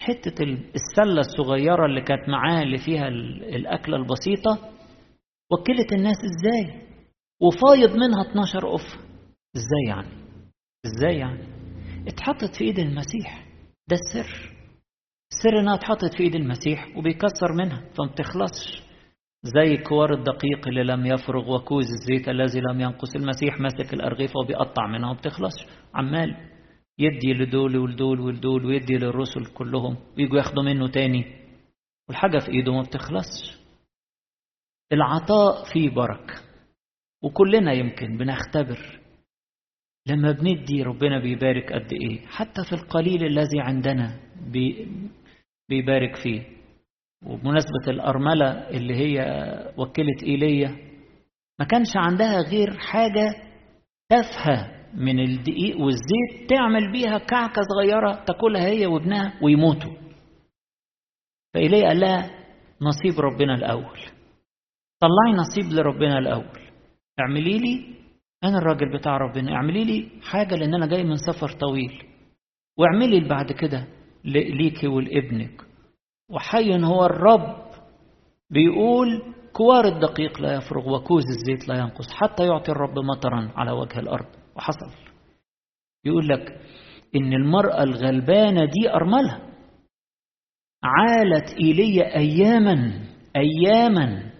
حتة 0.01 0.43
السلة 0.75 1.19
الصغيرة 1.19 1.85
اللي 1.85 2.01
كانت 2.01 2.29
معاه 2.29 2.61
اللي 2.61 2.77
فيها 2.77 3.07
الأكلة 3.07 3.97
البسيطة. 3.97 4.71
وكلت 5.51 5.93
الناس 5.93 6.17
إزاي؟ 6.17 6.81
وفايض 7.41 7.89
منها 7.95 8.31
12 8.31 8.67
قفة 8.67 8.99
إزاي 9.55 9.85
يعني؟ 9.87 10.25
إزاي 10.85 11.17
يعني؟ 11.17 11.47
اتحطت 12.07 12.55
في 12.55 12.63
إيد 12.63 12.79
المسيح. 12.79 13.47
ده 13.89 13.95
السر. 13.95 14.55
السر 15.31 15.59
إنها 15.59 15.75
اتحطت 15.75 16.17
في 16.17 16.23
إيد 16.23 16.35
المسيح 16.35 16.97
وبيكسر 16.97 17.53
منها 17.57 17.89
فما 17.97 18.07
بتخلصش. 18.11 18.83
زي 19.45 19.77
كوار 19.77 20.13
الدقيق 20.13 20.67
اللي 20.67 20.83
لم 20.83 21.05
يفرغ 21.05 21.55
وكوز 21.55 21.85
الزيت 21.85 22.29
الذي 22.29 22.59
لم 22.59 22.81
ينقص. 22.81 23.15
المسيح 23.15 23.59
ماسك 23.59 23.93
الأرغفة 23.93 24.39
وبيقطع 24.39 24.87
منها 24.87 25.11
وبتخلصش 25.11 25.65
عمال 25.93 26.35
يدي 26.99 27.33
لدول 27.33 27.77
ولدول 27.77 28.19
ولدول 28.19 28.65
ويدي 28.65 28.97
للرسل 28.97 29.45
كلهم. 29.45 29.97
ويجوا 30.17 30.37
ياخدوا 30.37 30.63
منه 30.63 30.87
تاني. 30.87 31.25
والحاجة 32.09 32.39
في 32.39 32.51
إيده 32.51 32.73
ما 32.73 32.81
بتخلصش. 32.81 33.59
العطاء 34.91 35.73
فيه 35.73 35.89
بركة. 35.89 36.33
وكلنا 37.23 37.73
يمكن 37.73 38.17
بنختبر 38.17 38.99
لما 40.07 40.31
بندي 40.31 40.83
ربنا 40.83 41.19
بيبارك 41.19 41.73
قد 41.73 41.93
إيه. 41.93 42.27
حتى 42.27 42.63
في 42.69 42.73
القليل 42.73 43.23
الذي 43.23 43.59
عندنا 43.59 44.19
بي 44.51 44.87
بيبارك 45.69 46.15
فيه. 46.15 46.54
وبمناسبة 47.25 47.87
الأرملة 47.87 48.69
اللي 48.69 48.95
هي 48.95 49.19
وكلت 49.77 50.23
إيليا 50.23 50.75
ما 51.59 51.65
كانش 51.65 51.87
عندها 51.95 52.41
غير 52.41 52.77
حاجة 52.77 53.35
تافهة 54.09 54.71
من 54.93 55.19
الدقيق 55.19 55.79
والزيت 55.79 56.49
تعمل 56.49 56.91
بيها 56.91 57.17
كعكة 57.17 57.61
صغيرة 57.75 58.23
تاكلها 58.27 58.67
هي 58.67 58.85
وابنها 58.85 59.33
ويموتوا. 59.41 59.93
فإيليا 61.53 61.87
قال 61.87 61.99
لها 61.99 62.29
نصيب 62.81 63.19
ربنا 63.19 63.53
الأول. 63.55 63.99
طلعي 64.99 65.33
نصيب 65.37 65.73
لربنا 65.73 66.17
الأول. 66.17 66.59
اعملي 67.19 67.57
لي 67.59 67.85
أنا 68.43 68.57
الراجل 68.57 68.97
بتاع 68.97 69.17
ربنا 69.17 69.55
اعملي 69.55 69.83
لي 69.83 70.09
حاجة 70.21 70.55
لأن 70.55 70.73
أنا 70.73 70.85
جاي 70.85 71.03
من 71.03 71.15
سفر 71.15 71.49
طويل. 71.59 72.03
واعملي 72.77 73.29
بعد 73.29 73.51
كده 73.51 73.87
ليكي 74.25 74.87
ولابنك. 74.87 75.61
وحي 76.29 76.83
هو 76.83 77.05
الرب. 77.05 77.65
بيقول 78.49 79.33
كوار 79.53 79.85
الدقيق 79.85 80.41
لا 80.41 80.55
يفرغ 80.55 80.89
وكوز 80.95 81.23
الزيت 81.25 81.67
لا 81.67 81.79
ينقص 81.79 82.13
حتى 82.13 82.43
يعطي 82.45 82.71
الرب 82.71 82.99
مطرا 82.99 83.51
على 83.55 83.71
وجه 83.71 83.99
الأرض. 83.99 84.25
وحصل. 84.55 84.91
يقول 86.05 86.27
لك 86.27 86.61
إن 87.15 87.33
المرأة 87.33 87.83
الغلبانة 87.83 88.65
دي 88.65 88.89
أرملة. 88.93 89.55
عالت 90.83 91.53
إيليا 91.59 92.15
أياما 92.15 93.07
أياما. 93.35 94.31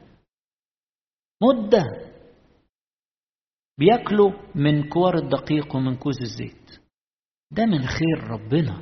مدة. 1.43 1.84
بياكلوا 3.78 4.32
من 4.56 4.89
كوار 4.89 5.17
الدقيق 5.17 5.76
ومن 5.76 5.95
كوز 5.95 6.21
الزيت. 6.21 6.80
ده 7.52 7.65
من 7.65 7.82
خير 7.88 8.24
ربنا. 8.30 8.82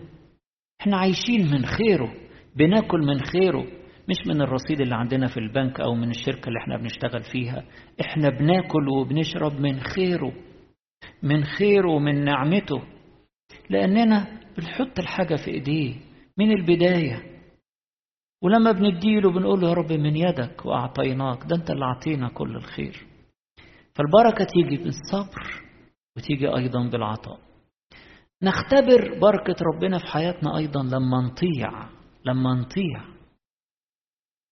إحنا 0.81 0.97
عايشين 0.97 1.51
من 1.51 1.65
خيره. 1.65 2.22
بناكل 2.55 2.99
من 2.99 3.19
خيره 3.19 3.65
مش 4.09 4.27
من 4.27 4.41
الرصيد 4.41 4.81
اللي 4.81 4.95
عندنا 4.95 5.27
في 5.27 5.37
البنك 5.37 5.79
أو 5.79 5.95
من 5.95 6.09
الشركة 6.09 6.47
اللي 6.47 6.59
إحنا 6.59 6.77
بنشتغل 6.77 7.23
فيها. 7.31 7.63
إحنا 8.01 8.29
بناكل 8.29 8.89
وبنشرب 8.89 9.59
من 9.59 9.79
خيره 9.79 10.33
من 11.23 11.43
خيره 11.43 11.91
ومن 11.91 12.23
نعمته. 12.23 12.81
لأننا 13.69 14.27
بنحط 14.57 14.99
الحاجة 14.99 15.35
في 15.35 15.51
إيديه 15.51 15.95
من 16.37 16.51
البداية. 16.51 17.23
ولما 18.43 18.71
بنديله 18.71 19.31
بنقول 19.31 19.61
له 19.61 19.69
يا 19.69 19.73
رب 19.73 19.91
من 19.91 20.15
يدك 20.15 20.65
وأعطيناك 20.65 21.43
ده 21.45 21.55
أنت 21.55 21.71
اللي 21.71 21.85
أعطينا 21.85 22.29
كل 22.29 22.55
الخير. 22.55 23.05
فالبركة 23.95 24.45
تيجي 24.45 24.83
بالصبر 24.83 25.61
وتيجي 26.17 26.47
أيضا 26.47 26.89
بالعطاء. 26.89 27.39
نختبر 28.43 29.19
بركة 29.19 29.55
ربنا 29.73 29.97
في 29.97 30.05
حياتنا 30.05 30.57
أيضا 30.57 30.83
لما 30.83 31.21
نطيع. 31.21 31.89
لما 32.25 32.53
نطيع. 32.53 33.05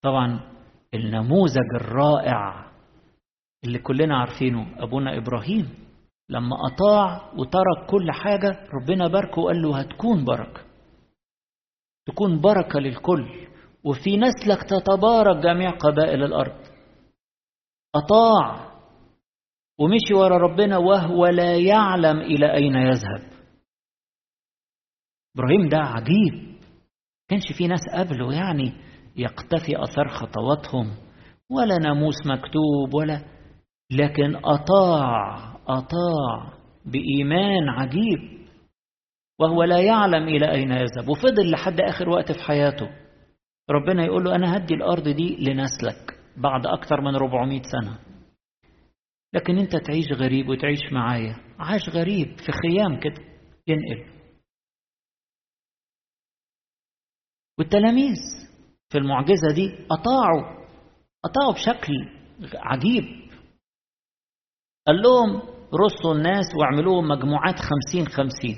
طبعا 0.04 0.40
النموذج 0.94 1.76
الرائع 1.82 2.72
اللي 3.64 3.80
كلنا 3.80 4.18
عارفينه 4.18 4.84
أبونا 4.84 5.18
إبراهيم 5.18 5.82
لما 6.30 6.56
أطاع 6.66 7.32
وترك 7.34 7.90
كل 7.90 8.12
حاجة 8.12 8.68
ربنا 8.74 9.08
باركه 9.08 9.42
وقال 9.42 9.62
له 9.62 9.80
هتكون 9.80 10.26
بركة. 10.26 10.62
تكون 12.08 12.42
بركة 12.42 12.80
للكل. 12.80 13.48
وفي 13.84 14.18
نسلك 14.18 14.64
تتبارك 14.64 15.38
جميع 15.44 15.72
قبائل 15.72 16.24
الأرض. 16.24 16.66
أطاع 17.96 18.72
ومشي 19.80 20.14
ورا 20.14 20.38
ربنا 20.38 20.78
وهو 20.78 21.26
لا 21.26 21.58
يعلم 21.58 22.18
إلى 22.20 22.54
أين 22.54 22.76
يذهب. 22.76 23.32
إبراهيم 25.36 25.70
ده 25.70 25.78
عجيب. 25.78 26.51
كانش 27.32 27.52
في 27.58 27.68
ناس 27.68 27.82
قبله 27.94 28.34
يعني 28.34 28.74
يقتفي 29.16 29.84
أثر 29.84 30.08
خطواتهم 30.08 30.92
ولا 31.52 31.78
ناموس 31.78 32.16
مكتوب 32.26 32.94
ولا 32.94 33.22
لكن 33.92 34.36
أطاع 34.36 35.38
أطاع 35.68 36.54
بإيمان 36.86 37.70
عجيب 37.70 38.42
وهو 39.40 39.64
لا 39.64 39.80
يعلم 39.80 40.28
إلى 40.28 40.52
أين 40.52 40.72
يذهب 40.72 41.10
وفضل 41.10 41.52
لحد 41.52 41.82
آخر 41.82 42.10
وقت 42.10 42.32
في 42.32 42.44
حياته. 42.44 42.90
ربنا 43.70 44.06
يقول 44.06 44.24
له 44.24 44.36
أنا 44.36 44.58
هدي 44.58 44.74
الأرض 44.74 45.10
دي 45.10 45.38
لنسلك 45.40 46.18
بعد 46.38 46.66
أكثر 46.66 47.02
من 47.02 47.16
400 47.16 47.62
سنة. 47.62 48.00
لكن 49.34 49.58
أنت 49.58 49.76
تعيش 49.76 50.12
غريب 50.12 50.50
وتعيش 50.50 50.80
معايا. 50.92 51.36
عاش 51.60 51.90
غريب 51.90 52.28
في 52.28 52.52
خيام 52.52 53.00
كده 53.00 53.24
ينقل. 53.68 54.21
والتلاميذ 57.60 58.18
في 58.90 58.98
المعجزة 58.98 59.54
دي 59.56 59.88
أطاعوا 59.92 60.62
أطاعوا 61.26 61.54
بشكل 61.54 61.94
عجيب. 62.54 63.32
قال 64.88 64.96
لهم 65.02 65.42
رصوا 65.86 66.14
الناس 66.14 66.46
واعملوهم 66.60 67.08
مجموعات 67.08 67.56
خمسين 67.56 68.08
خمسين. 68.08 68.58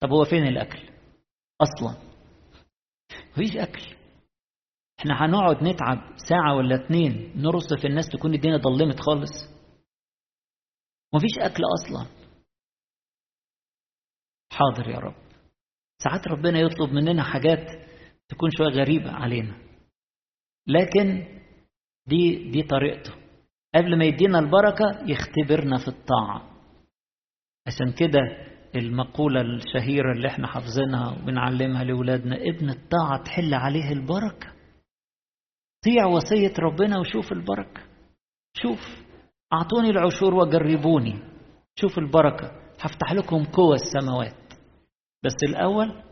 طب 0.00 0.10
هو 0.10 0.24
فين 0.24 0.46
الأكل؟ 0.46 0.92
أصلا 1.60 1.96
مفيش 3.32 3.56
أكل. 3.56 3.96
إحنا 5.00 5.24
هنقعد 5.24 5.62
نتعب 5.64 6.16
ساعة 6.28 6.56
ولا 6.56 6.74
اتنين 6.84 7.32
نرص 7.36 7.74
في 7.80 7.86
الناس 7.86 8.08
تكون 8.08 8.34
الدنيا 8.34 8.56
ضلمت 8.56 9.00
خالص. 9.00 9.30
مفيش 11.14 11.38
أكل 11.38 11.62
أصلا. 11.64 12.06
حاضر 14.52 14.88
يا 14.90 14.98
رب. 14.98 15.31
ساعات 16.04 16.28
ربنا 16.28 16.58
يطلب 16.58 16.92
مننا 16.92 17.22
حاجات 17.22 17.66
تكون 18.28 18.50
شوية 18.50 18.68
غريبة 18.68 19.10
علينا. 19.10 19.54
لكن 20.68 21.26
دي 22.06 22.50
دي 22.50 22.62
طريقته. 22.62 23.12
قبل 23.74 23.98
ما 23.98 24.04
يدينا 24.04 24.38
البركة 24.38 24.84
يختبرنا 25.06 25.78
في 25.78 25.88
الطاعة. 25.88 26.42
عشان 27.66 27.92
كده 27.92 28.20
المقولة 28.76 29.40
الشهيرة 29.40 30.12
اللي 30.12 30.28
إحنا 30.28 30.46
حافظينها 30.46 31.10
وبنعلمها 31.10 31.84
لأولادنا 31.84 32.36
ابن 32.36 32.70
الطاعة 32.70 33.22
تحل 33.24 33.54
عليه 33.54 33.92
البركة. 33.92 34.52
طيع 35.84 36.06
وصية 36.06 36.52
ربنا 36.58 36.98
وشوف 36.98 37.32
البركة. 37.32 37.80
شوف 38.56 38.80
أعطوني 39.52 39.90
العشور 39.90 40.34
وجربوني. 40.34 41.18
شوف 41.80 41.98
البركة. 41.98 42.52
هفتح 42.80 43.12
لكم 43.12 43.44
قوة 43.44 43.74
السماوات. 43.74 44.41
بس 45.24 45.36
الأول 45.42 46.02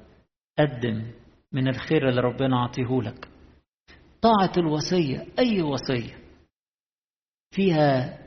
قدم 0.58 1.12
من 1.52 1.68
الخير 1.68 2.08
اللي 2.08 2.20
ربنا 2.20 2.60
عطيه 2.62 3.00
لك. 3.02 3.28
طاعة 4.22 4.52
الوصية 4.56 5.26
أي 5.38 5.62
وصية؟ 5.62 6.18
فيها 7.54 8.18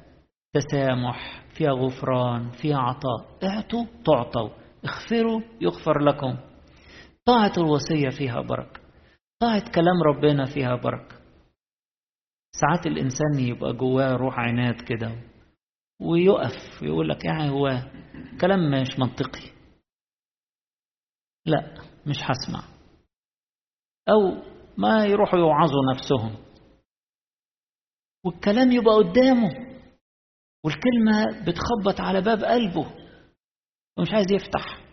تسامح 0.53 1.43
فيها 1.53 1.71
غفران 1.71 2.49
فيها 2.51 2.77
عطاء. 2.77 3.39
اعطوا 3.43 3.85
تعطوا. 4.05 4.49
اغفروا 4.85 5.41
يغفر 5.61 5.99
لكم. 5.99 6.37
طاعة 7.25 7.53
الوصية 7.57 8.09
فيها 8.17 8.41
بركة. 8.41 8.81
طاعة 9.41 9.71
كلام 9.71 10.03
ربنا 10.05 10.45
فيها 10.45 10.75
بركة. 10.75 11.15
ساعات 12.61 12.85
الإنسان 12.87 13.39
يبقى 13.39 13.73
جواه 13.73 14.15
روح 14.15 14.39
عناد 14.39 14.81
كده 14.81 15.11
ويقف 16.01 16.81
ويقول 16.81 17.09
لك 17.09 17.25
يعني 17.25 17.49
هو 17.49 17.81
كلام 18.41 18.71
مش 18.71 18.99
منطقي. 18.99 19.52
لا 21.45 21.73
مش 22.07 22.17
هسمع 22.17 22.63
أو 24.09 24.43
ما 24.77 25.05
يروحوا 25.05 25.39
يوعظوا 25.39 25.93
نفسهم. 25.95 26.35
والكلام 28.25 28.71
يبقى 28.71 28.95
قدامه. 28.95 29.49
والكلمة 30.65 31.45
بتخبط 31.45 32.01
على 32.01 32.21
باب 32.21 32.43
قلبه. 32.43 32.85
ومش 33.97 34.09
عايز 34.13 34.31
يفتح. 34.31 34.83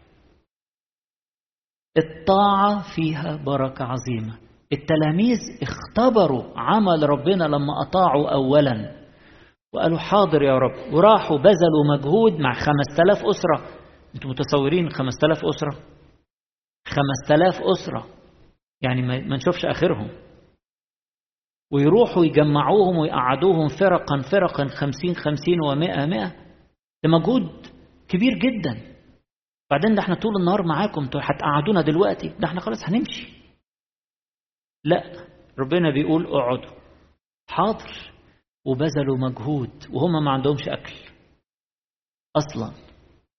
الطاعة 1.97 2.95
فيها 2.97 3.37
بركة 3.37 3.85
عظيمة. 3.85 4.39
التلاميذ 4.73 5.39
اختبروا 5.63 6.59
عمل 6.59 7.03
ربنا 7.11 7.45
لما 7.45 7.83
أطاعوا 7.83 8.31
أولا. 8.33 9.01
وقالوا 9.75 9.99
حاضر 9.99 10.43
يا 10.43 10.59
رب. 10.59 10.95
وراحوا 10.95 11.39
بذلوا 11.39 11.97
مجهود 11.97 12.33
مع 12.33 12.53
خمس 12.53 12.97
أسرة. 13.25 13.81
أنتوا 14.15 14.31
متصورين 14.31 14.91
خمس 14.91 15.15
أسرة؟ 15.45 16.00
خمس 16.87 17.29
تلاف 17.29 17.55
أسرة. 17.63 18.07
يعني 18.83 19.03
ما 19.03 19.37
نشوفش 19.37 19.65
آخرهم. 19.65 20.11
ويروحوا 21.73 22.25
يجمعوهم 22.25 22.97
ويقعدوهم 22.97 23.69
فرقا 23.69 24.23
فرقا 24.33 24.67
خمسين 24.69 25.15
خمسين 25.15 25.61
ومائة 25.65 26.07
مائة. 26.07 26.29
ده 27.05 27.11
مجهود 27.11 27.67
كبير 28.09 28.33
جدا. 28.39 28.97
بعدين 29.71 29.95
ده 29.95 30.03
إحنا 30.03 30.15
طول 30.15 30.37
النهار 30.41 30.63
معاكم 30.63 31.03
أنتوا 31.03 31.21
هتقعدونا 31.25 31.83
دلوقتي. 31.83 32.29
ده 32.29 32.49
إحنا 32.49 32.61
خلاص 32.61 32.79
هنمشي. 32.85 33.29
لا 34.85 35.27
ربنا 35.59 35.91
بيقول 35.91 36.27
اقعدوا. 36.27 36.81
حاضر. 37.49 38.13
وبذلوا 38.67 39.19
مجهود 39.19 39.87
وهم 39.93 40.25
ما 40.25 40.31
عندهمش 40.31 40.69
أكل. 40.69 40.95
أصلا. 42.37 42.73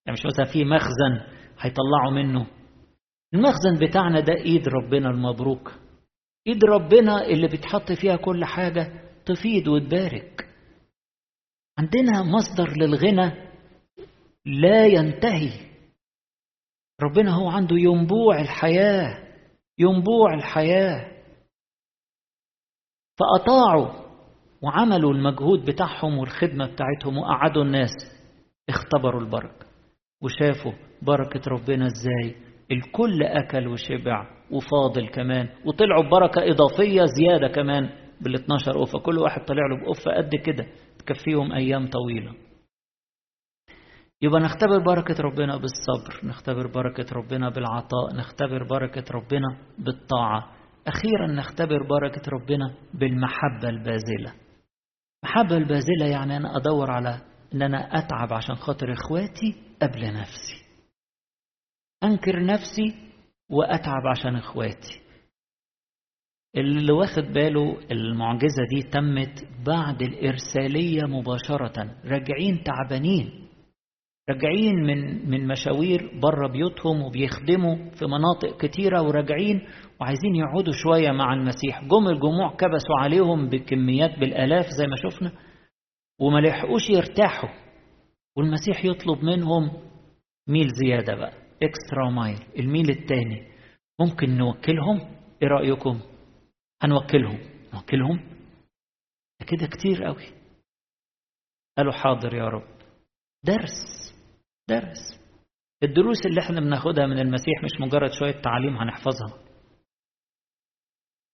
يعني 0.05 0.19
مش 0.19 0.25
مثلا 0.25 0.53
في 0.53 0.65
مخزن 0.65 1.21
هيطلعوا 1.59 2.11
منه 2.11 2.47
المخزن 3.33 3.87
بتاعنا 3.87 4.19
ده 4.19 4.33
ايد 4.33 4.67
ربنا 4.67 5.09
المبروك. 5.09 5.71
ايد 6.47 6.65
ربنا 6.65 7.25
اللي 7.25 7.47
بتحط 7.47 7.91
فيها 7.91 8.15
كل 8.15 8.45
حاجة 8.45 9.09
تفيد 9.25 9.67
وتبارك. 9.67 10.47
عندنا 11.79 12.23
مصدر 12.23 12.77
للغنى 12.77 13.31
لا 14.45 14.85
ينتهي. 14.85 15.71
ربنا 17.01 17.31
هو 17.35 17.49
عنده 17.49 17.75
ينبوع 17.79 18.41
الحياة 18.41 19.27
ينبوع 19.79 20.33
الحياة. 20.33 21.11
فأطاعوا 23.19 24.11
وعملوا 24.61 25.13
المجهود 25.13 25.65
بتاعهم 25.65 26.17
والخدمة 26.17 26.65
بتاعتهم 26.65 27.17
وقعدوا 27.17 27.63
الناس. 27.63 27.91
اختبروا 28.69 29.21
البركة 29.21 29.65
وشافوا 30.21 30.73
بركة 31.01 31.41
ربنا 31.51 31.87
إزاي. 31.87 32.50
الكل 32.71 33.23
أكل 33.23 33.67
وشبع 33.67 34.27
وفاضل 34.51 35.07
كمان 35.09 35.49
وطلعوا 35.65 36.03
ببركة 36.03 36.41
إضافية 36.51 37.05
زيادة 37.05 37.47
كمان 37.47 37.89
بال 38.21 38.35
12 38.35 38.71
قفة 38.81 38.99
كل 38.99 39.17
واحد 39.17 39.45
طلع 39.45 39.67
له 39.67 39.77
بقفة 39.85 40.11
قد 40.11 40.35
كده 40.35 40.65
تكفيهم 40.99 41.51
أيام 41.53 41.87
طويلة. 41.87 42.33
يبقى 44.21 44.39
نختبر 44.41 44.79
بركة 44.85 45.23
ربنا 45.23 45.57
بالصبر 45.57 46.27
نختبر 46.29 46.67
بركة 46.67 47.15
ربنا 47.15 47.49
بالعطاء 47.49 48.15
نختبر 48.15 48.63
بركة 48.63 49.03
ربنا 49.13 49.57
بالطاعة. 49.77 50.51
أخيرا 50.87 51.27
نختبر 51.27 51.87
بركة 51.87 52.21
ربنا 52.31 52.73
بالمحبة 52.93 53.69
البازلة 53.69 54.33
المحبة 55.23 55.57
البازلة 55.57 56.05
يعني 56.05 56.37
أنا 56.37 56.57
أدور 56.57 56.91
على 56.91 57.21
أن 57.53 57.61
أنا 57.61 57.77
أتعب 57.99 58.33
عشان 58.33 58.55
خاطر 58.55 58.93
إخواتي 58.93 59.55
قبل 59.81 60.13
نفسي. 60.13 60.70
أنكر 62.03 62.45
نفسي 62.45 62.95
وأتعب 63.49 64.07
عشان 64.07 64.35
إخواتي. 64.35 65.01
اللي 66.55 66.91
واخد 66.93 67.23
باله 67.23 67.77
المعجزة 67.91 68.63
دي 68.75 68.83
تمت 68.83 69.47
بعد 69.65 70.01
الإرسالية 70.01 71.01
مباشرة. 71.03 71.95
راجعين 72.05 72.63
تعبانين 72.63 73.47
راجعين 74.29 74.75
من 74.75 75.29
من 75.29 75.47
مشاوير 75.47 76.19
بره 76.19 76.47
بيوتهم 76.47 77.01
وبيخدموا 77.01 77.75
في 77.75 78.05
مناطق 78.05 78.57
كتيرة 78.65 79.01
وراجعين 79.01 79.61
وعايزين 80.01 80.35
يقعدوا 80.35 80.73
شوية 80.83 81.11
مع 81.11 81.33
المسيح. 81.33 81.83
جم 81.83 82.07
الجموع 82.07 82.55
كبسوا 82.55 82.95
عليهم 82.99 83.49
بكميات 83.49 84.19
بالآلاف 84.19 84.65
زي 84.65 84.87
ما 84.87 84.95
شفنا 84.95 85.31
وما 86.19 86.39
لحقوش 86.39 86.89
يرتاحوا. 86.89 87.49
والمسيح 88.37 88.85
يطلب 88.85 89.23
منهم 89.23 89.71
ميل 90.47 90.67
زيادة 90.83 91.15
بقى. 91.15 91.33
اكسترا 91.63 92.09
مايل 92.09 92.45
الميل 92.59 92.89
التاني. 92.89 93.51
ممكن 94.01 94.37
نوكلهم؟ 94.37 94.99
إيه 95.41 95.47
رأيكم؟ 95.47 96.01
هنوكلهم. 96.83 97.39
نوكلهم؟ 97.73 98.31
كده 99.47 99.67
كتير 99.67 100.03
قوي 100.03 100.41
قالوا 101.77 101.93
حاضر 101.93 102.33
يا 102.35 102.43
رب. 102.45 102.77
درس 103.43 104.11
درس. 104.69 105.21
الدروس 105.83 106.17
اللي 106.25 106.41
إحنا 106.41 106.59
بناخدها 106.59 107.05
من 107.05 107.19
المسيح 107.19 107.63
مش 107.63 107.81
مجرد 107.81 108.11
شوية 108.19 108.41
تعاليم 108.41 108.77
هنحفظها. 108.77 109.43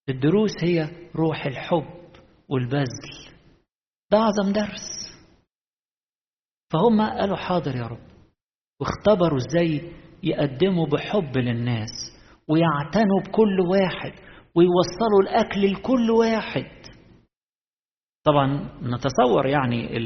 الدروس 0.10 0.52
هي 0.64 1.10
روح 1.16 1.46
الحب 1.46 2.08
والبذل. 2.50 3.34
ده 4.12 4.18
أعظم 4.18 4.54
درس. 4.54 4.88
فهم 6.74 7.02
قالوا 7.02 7.38
حاضر 7.38 7.76
يا 7.76 7.88
رب. 7.88 8.08
واختبروا 8.82 9.38
إزاي 9.38 9.94
يقدموا 10.24 10.88
بحب 10.88 11.38
للناس 11.38 11.90
ويعتنوا 12.48 13.22
بكل 13.28 13.60
واحد 13.62 14.12
ويوصلوا 14.56 15.22
الأكل 15.24 15.72
لكل 15.72 16.12
واحد. 16.12 16.72
طبعا 18.26 18.70
نتصور 18.84 19.46
يعني 19.48 19.98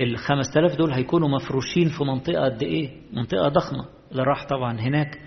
ال 0.00 0.16
5000 0.18 0.76
دول 0.78 0.92
هيكونوا 0.92 1.28
مفروشين 1.28 1.88
في 1.98 2.04
منطقة 2.04 2.44
قد 2.44 2.62
إيه؟ 2.62 3.02
منطقة 3.12 3.48
ضخمة. 3.48 3.88
اللي 4.12 4.22
راح 4.22 4.46
طبعا 4.46 4.80
هناك 4.80 5.20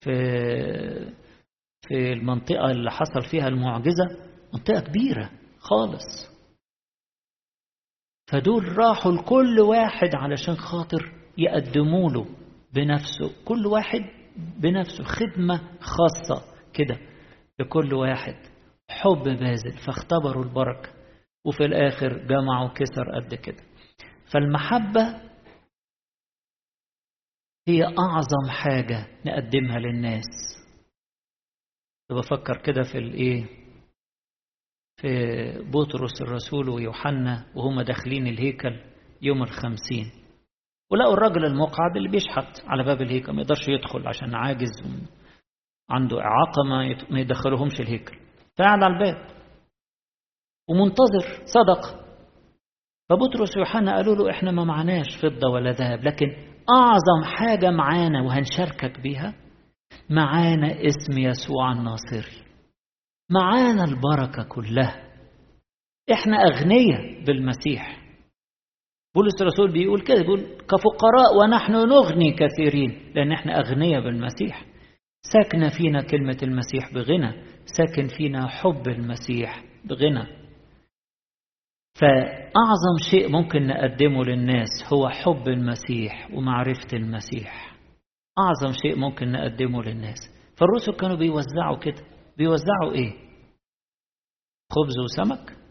في 0.00 0.12
في 1.88 2.12
المنطقة 2.12 2.70
اللي 2.70 2.90
حصل 2.90 3.30
فيها 3.30 3.48
المعجزة 3.48 4.04
منطقة 4.54 4.80
كبيرة 4.80 5.30
خالص. 5.58 6.32
فدول 8.30 8.78
راحوا 8.78 9.12
لكل 9.12 9.60
واحد 9.60 10.14
علشان 10.14 10.54
خاطر 10.54 11.12
يقدموا 11.38 12.10
له 12.10 12.26
بنفسه. 12.72 13.44
كل 13.44 13.66
واحد 13.66 14.00
بنفسه. 14.36 15.04
خدمة 15.04 15.78
خاصة 15.80 16.54
كده 16.74 16.98
لكل 17.60 17.94
واحد. 17.94 18.36
حب 18.90 19.22
باذل 19.22 19.78
فاختبروا 19.86 20.44
البركة. 20.44 20.92
وفي 21.46 21.64
الآخر 21.64 22.26
جمعوا 22.26 22.68
كسر 22.68 23.20
قد 23.20 23.34
كده. 23.34 23.62
فالمحبة 24.32 25.32
هي 27.68 27.84
أعظم 27.84 28.50
حاجة 28.50 29.06
نقدمها 29.26 29.78
للناس. 29.78 30.24
بفكر 32.10 32.62
كده 32.62 32.82
في 32.92 32.98
الإيه؟ 32.98 33.46
في 34.96 35.08
بطرس 35.62 36.22
الرسول 36.22 36.68
ويوحنا 36.68 37.52
وهم 37.56 37.80
داخلين 37.80 38.26
الهيكل 38.26 38.80
يوم 39.22 39.42
الخمسين. 39.42 40.21
ولقوا 40.92 41.14
الراجل 41.14 41.44
المقعد 41.44 41.96
اللي 41.96 42.08
بيشحت 42.08 42.62
على 42.66 42.84
باب 42.84 43.02
الهيكل 43.02 43.32
ما 43.32 43.42
يقدرش 43.42 43.68
يدخل 43.68 44.08
عشان 44.08 44.34
عاجز 44.34 44.70
عنده 45.90 46.20
إعاقة 46.20 46.62
ما 47.10 47.20
يدخلهمش 47.20 47.80
الهيكل. 47.80 48.16
فقعد 48.58 48.82
على 48.82 48.94
الباب. 48.94 49.26
ومنتظر 50.70 51.44
صدق. 51.44 52.02
فبطرس 53.08 53.56
ويوحنا 53.56 53.96
قالوا 53.96 54.14
له 54.14 54.30
إحنا 54.30 54.50
ما 54.50 54.64
معناش 54.64 55.16
فضة 55.22 55.48
ولا 55.48 55.70
ذهب 55.70 56.04
لكن 56.04 56.26
أعظم 56.70 57.36
حاجة 57.36 57.70
معانا 57.70 58.22
وهنشاركك 58.22 59.00
بيها 59.00 59.34
معانا 60.10 60.66
اسم 60.66 61.18
يسوع 61.18 61.72
الناصري. 61.72 62.44
معانا 63.30 63.84
البركة 63.84 64.42
كلها. 64.42 65.12
إحنا 66.12 66.36
أغنياء 66.36 67.24
بالمسيح. 67.24 68.01
بولس 69.14 69.42
الرسول 69.42 69.72
بيقول 69.72 70.00
كده 70.00 70.22
بيقول 70.22 70.40
كفقراء 70.40 71.36
ونحن 71.40 71.72
نغني 71.72 72.36
كثيرين 72.36 73.12
لأن 73.14 73.32
إحنا 73.32 73.58
أغنياء 73.60 74.00
بالمسيح. 74.02 74.66
ساكنة 75.32 75.68
فينا 75.68 76.02
كلمة 76.02 76.38
المسيح 76.42 76.94
بغنى 76.94 77.44
ساكن 77.64 78.08
فينا 78.16 78.48
حب 78.48 78.88
المسيح 78.88 79.64
بغنى. 79.84 80.26
فأعظم 82.00 83.10
شيء 83.10 83.28
ممكن 83.28 83.66
نقدمه 83.66 84.24
للناس 84.24 84.68
هو 84.92 85.08
حب 85.08 85.48
المسيح 85.48 86.30
ومعرفة 86.34 86.96
المسيح. 86.96 87.76
أعظم 88.38 88.72
شيء 88.82 88.96
ممكن 88.96 89.32
نقدمه 89.32 89.82
للناس. 89.82 90.18
فالرسل 90.56 90.92
كانوا 91.00 91.16
بيوزعوا 91.16 91.78
كده. 91.78 92.02
بيوزعوا 92.38 92.92
إيه؟ 92.94 93.12
خبز 94.72 94.98
وسمك. 95.04 95.61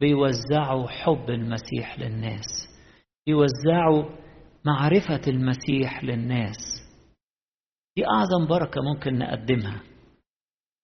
بيوزعوا 0.00 0.88
حب 0.88 1.30
المسيح 1.30 1.98
للناس 1.98 2.46
بيوزعوا 3.26 4.04
معرفة 4.64 5.20
المسيح 5.28 6.04
للناس. 6.04 6.56
دي 7.96 8.04
أعظم 8.06 8.46
بركة 8.48 8.80
ممكن 8.82 9.18
نقدمها. 9.18 9.82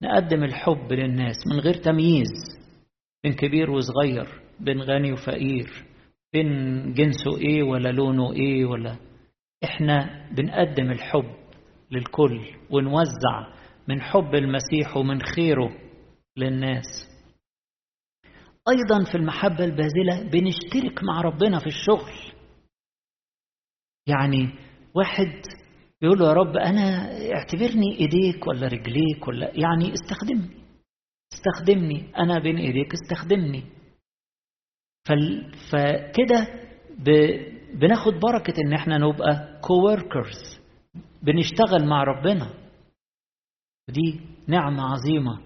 نقدم 0.02 0.44
الحب 0.44 0.92
للناس 0.92 1.36
من 1.46 1.60
غير 1.60 1.74
تمييز 1.74 2.58
بين 3.24 3.32
كبير 3.32 3.70
وصغير 3.70 4.26
بين 4.60 4.80
غني 4.80 5.12
وفقير 5.12 5.84
بين 6.32 6.48
جنسه 6.92 7.38
إيه 7.38 7.62
ولا 7.62 7.88
لونه 7.88 8.32
إيه 8.32 8.64
ولا. 8.64 8.96
إحنا 9.64 10.28
بنقدم 10.36 10.90
الحب 10.90 11.34
للكل 11.90 12.40
ونوزع 12.70 13.46
من 13.88 14.00
حب 14.00 14.34
المسيح 14.34 14.96
ومن 14.96 15.22
خيره 15.22 15.70
للناس. 16.36 17.11
أيضا 18.68 19.10
في 19.10 19.14
المحبة 19.14 19.64
الباذله 19.64 20.22
بنشترك 20.22 21.04
مع 21.04 21.20
ربنا 21.20 21.58
في 21.58 21.66
الشغل. 21.66 22.12
يعني 24.06 24.54
واحد 24.94 25.42
يقول 26.02 26.18
له 26.18 26.26
يا 26.28 26.32
رب 26.32 26.56
أنا 26.56 27.10
اعتبرني 27.34 27.98
إيديك 28.00 28.46
ولا 28.46 28.66
رجليك 28.66 29.28
ولا 29.28 29.50
يعني 29.58 29.92
استخدمني 29.92 30.62
استخدمني 31.32 32.16
أنا 32.16 32.38
بين 32.38 32.56
إيديك 32.56 32.92
استخدمني. 32.92 33.64
فكده. 35.70 36.62
بناخد 37.74 38.12
بركة 38.12 38.54
إن 38.66 38.72
إحنا 38.72 38.98
نبقى 38.98 39.60
coworkers 39.62 40.58
بنشتغل 41.22 41.86
مع 41.86 42.02
ربنا. 42.04 42.54
دي 43.88 44.20
نعمة 44.46 44.82
عظيمة 44.82 45.40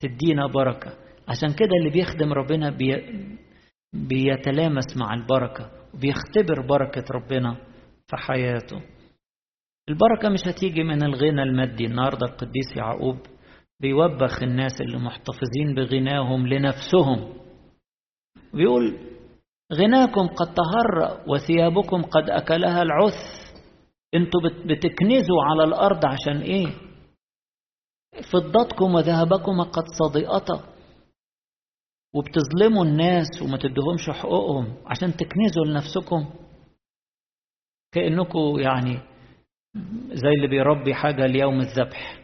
تدينا 0.00 0.46
بركة. 0.46 1.05
عشان 1.28 1.52
كده 1.52 1.70
اللي 1.78 1.90
بيخدم 1.90 2.32
ربنا 2.32 2.70
بي... 2.70 2.96
بيتلامس 3.92 4.96
مع 4.96 5.14
البركة 5.14 5.70
وبيختبر 5.94 6.66
بركة 6.68 7.04
ربنا 7.10 7.54
في 8.06 8.16
حياته. 8.16 8.82
البركة 9.88 10.28
مش 10.28 10.40
هتيجي 10.48 10.82
من 10.82 11.02
الغنى 11.02 11.42
المادي. 11.42 11.86
النهاردة 11.86 12.26
القديس 12.26 12.76
يعقوب 12.76 13.16
بيوبخ 13.80 14.42
الناس 14.42 14.80
اللي 14.80 14.98
محتفظين 14.98 15.74
بغناهم 15.76 16.46
لنفسهم. 16.46 17.32
بيقول 18.54 18.98
غناكم 19.74 20.26
قد 20.26 20.54
تهرأ 20.54 21.24
وثيابكم 21.28 22.02
قد 22.02 22.30
أكلها 22.30 22.82
العث. 22.82 23.46
أنتوا 24.14 24.40
بتكنزوا 24.66 25.42
على 25.50 25.64
الأرض 25.64 26.06
عشان 26.06 26.40
إيه؟ 26.40 26.66
فضتكم 28.32 28.94
وذهبكم 28.94 29.60
قد 29.62 29.84
صدئتا 29.98 30.75
وبتظلموا 32.16 32.84
الناس 32.84 33.42
وما 33.42 33.58
تدهمش 33.58 34.10
حقوقهم 34.10 34.76
عشان 34.86 35.16
تكنزوا 35.16 35.64
لنفسكم. 35.66 36.30
كأنكم 37.92 38.58
يعني 38.58 38.98
زي 40.12 40.28
اللي 40.36 40.48
بيربي 40.48 40.94
حاجة 40.94 41.26
ليوم 41.26 41.60
الذبح. 41.60 42.20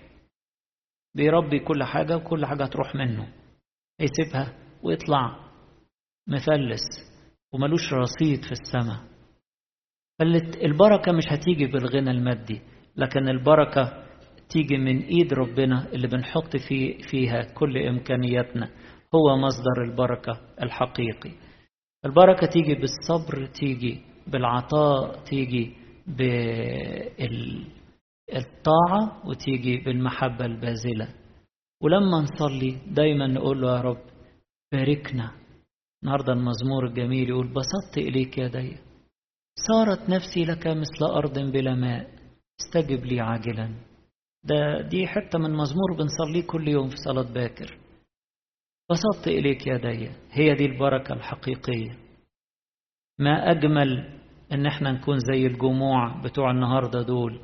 بيربي 1.14 1.58
كل 1.58 1.84
حاجة 1.84 2.16
وكل 2.16 2.46
حاجة 2.46 2.64
تروح 2.64 2.94
منه. 2.94 3.32
يسيبها 4.00 4.54
ويطلع 4.82 5.36
مفلس 6.28 6.82
وملوش 7.52 7.92
رصيد 7.92 8.44
في 8.44 8.52
السماء. 8.52 9.00
البركة 10.64 11.12
مش 11.12 11.24
هتيجي 11.28 11.66
بالغنى 11.66 12.10
المادي 12.10 12.60
لكن 12.96 13.28
البركة 13.28 14.04
تيجي 14.48 14.76
من 14.76 15.00
إيد 15.02 15.32
ربنا 15.34 15.86
اللي 15.92 16.08
بنحط 16.08 16.56
في 16.56 16.98
فيها 17.10 17.42
كل 17.42 17.78
إمكانياتنا. 17.78 18.70
هو 19.14 19.36
مصدر 19.36 19.82
البركة 19.84 20.40
الحقيقي. 20.62 21.30
البركة 22.04 22.46
تيجي 22.46 22.74
بالصبر 22.74 23.46
تيجي 23.46 24.00
بالعطاء 24.26 25.24
تيجي 25.24 25.72
بالطاعة 28.28 29.22
وتيجي 29.28 29.76
بالمحبة 29.76 30.44
الباذلة 30.44 31.08
ولما 31.82 32.20
نصلي 32.20 32.78
دايما 32.86 33.26
نقول 33.26 33.60
له 33.62 33.76
يا 33.76 33.80
رب 33.80 34.00
باركنا. 34.72 35.30
النهاردة 36.02 36.32
المزمور 36.32 36.86
الجميل 36.86 37.28
يقول 37.28 37.48
بسطت 37.48 37.98
إليك 37.98 38.38
يدي 38.38 38.76
صارت 39.68 40.10
نفسي 40.10 40.44
لك 40.44 40.66
مثل 40.66 41.04
أرض 41.04 41.38
بلا 41.38 41.74
ماء. 41.74 42.10
استجب 42.60 43.04
لي 43.04 43.20
عاجلا. 43.20 43.70
ده 44.44 44.80
دي 44.80 45.06
حتة 45.06 45.38
من 45.38 45.50
مزمور 45.50 45.92
بنصليه 45.98 46.46
كل 46.46 46.68
يوم 46.68 46.88
في 46.88 46.96
صلاة 46.96 47.32
باكر. 47.32 47.78
بسطت 48.92 49.28
إليك 49.28 49.66
يدي 49.66 50.10
هي 50.30 50.54
دي 50.54 50.66
البركة 50.66 51.12
الحقيقية. 51.12 51.96
ما 53.18 53.50
أجمل 53.50 54.18
إن 54.52 54.66
إحنا 54.66 54.92
نكون 54.92 55.18
زي 55.18 55.46
الجموع 55.46 56.22
بتوع 56.22 56.50
النهاردة 56.50 57.02
دول. 57.02 57.40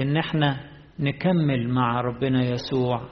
إن 0.00 0.16
إحنا 0.16 0.70
نكمل 0.98 1.68
مع 1.68 2.00
ربنا 2.00 2.44
يسوع. 2.44 3.08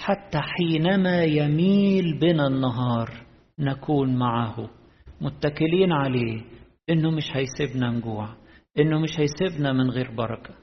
حتى 0.00 0.38
حينما 0.40 1.24
يميل 1.24 2.18
بنا 2.18 2.46
النهار 2.46 3.10
نكون 3.58 4.18
معه. 4.18 4.70
متكلين 5.20 5.92
عليه 5.92 6.44
إنه 6.90 7.10
مش 7.10 7.24
هيسيبنا 7.32 7.90
نجوع. 7.90 8.28
إنه 8.78 9.00
مش 9.00 9.10
هيسيبنا 9.20 9.72
من 9.72 9.90
غير 9.90 10.10
بركة. 10.10 10.54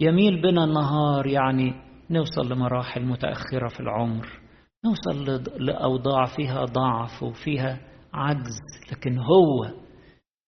يميل 0.00 0.42
بنا 0.42 0.64
النهار 0.64 1.26
يعني 1.26 1.74
نوصل 2.10 2.52
لمراحل 2.52 3.04
متأخرة 3.04 3.68
في 3.68 3.80
العمر. 3.80 4.41
نوصل 4.84 5.42
لاوضاع 5.64 6.24
فيها 6.36 6.64
ضعف 6.64 7.22
وفيها 7.22 7.80
عجز 8.14 8.58
لكن 8.92 9.18
هو 9.18 9.70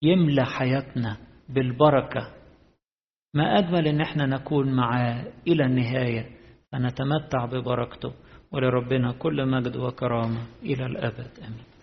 يملى 0.03 0.45
حياتنا 0.45 1.17
بالبركة. 1.49 2.29
ما 3.35 3.59
أجمل 3.59 3.89
إن 3.89 4.01
إحنا 4.01 4.27
نكون 4.27 4.77
معاه 4.77 5.33
إلى 5.49 5.65
النهاية. 5.65 6.31
فنتمتع 6.73 7.45
ببركته 7.45 8.13
ولربنا 8.53 9.13
كل 9.13 9.47
مجد 9.47 9.77
وكرامة 9.77 10.47
إلى 10.63 10.87
الأبد. 10.87 11.31
آمين. 11.39 11.74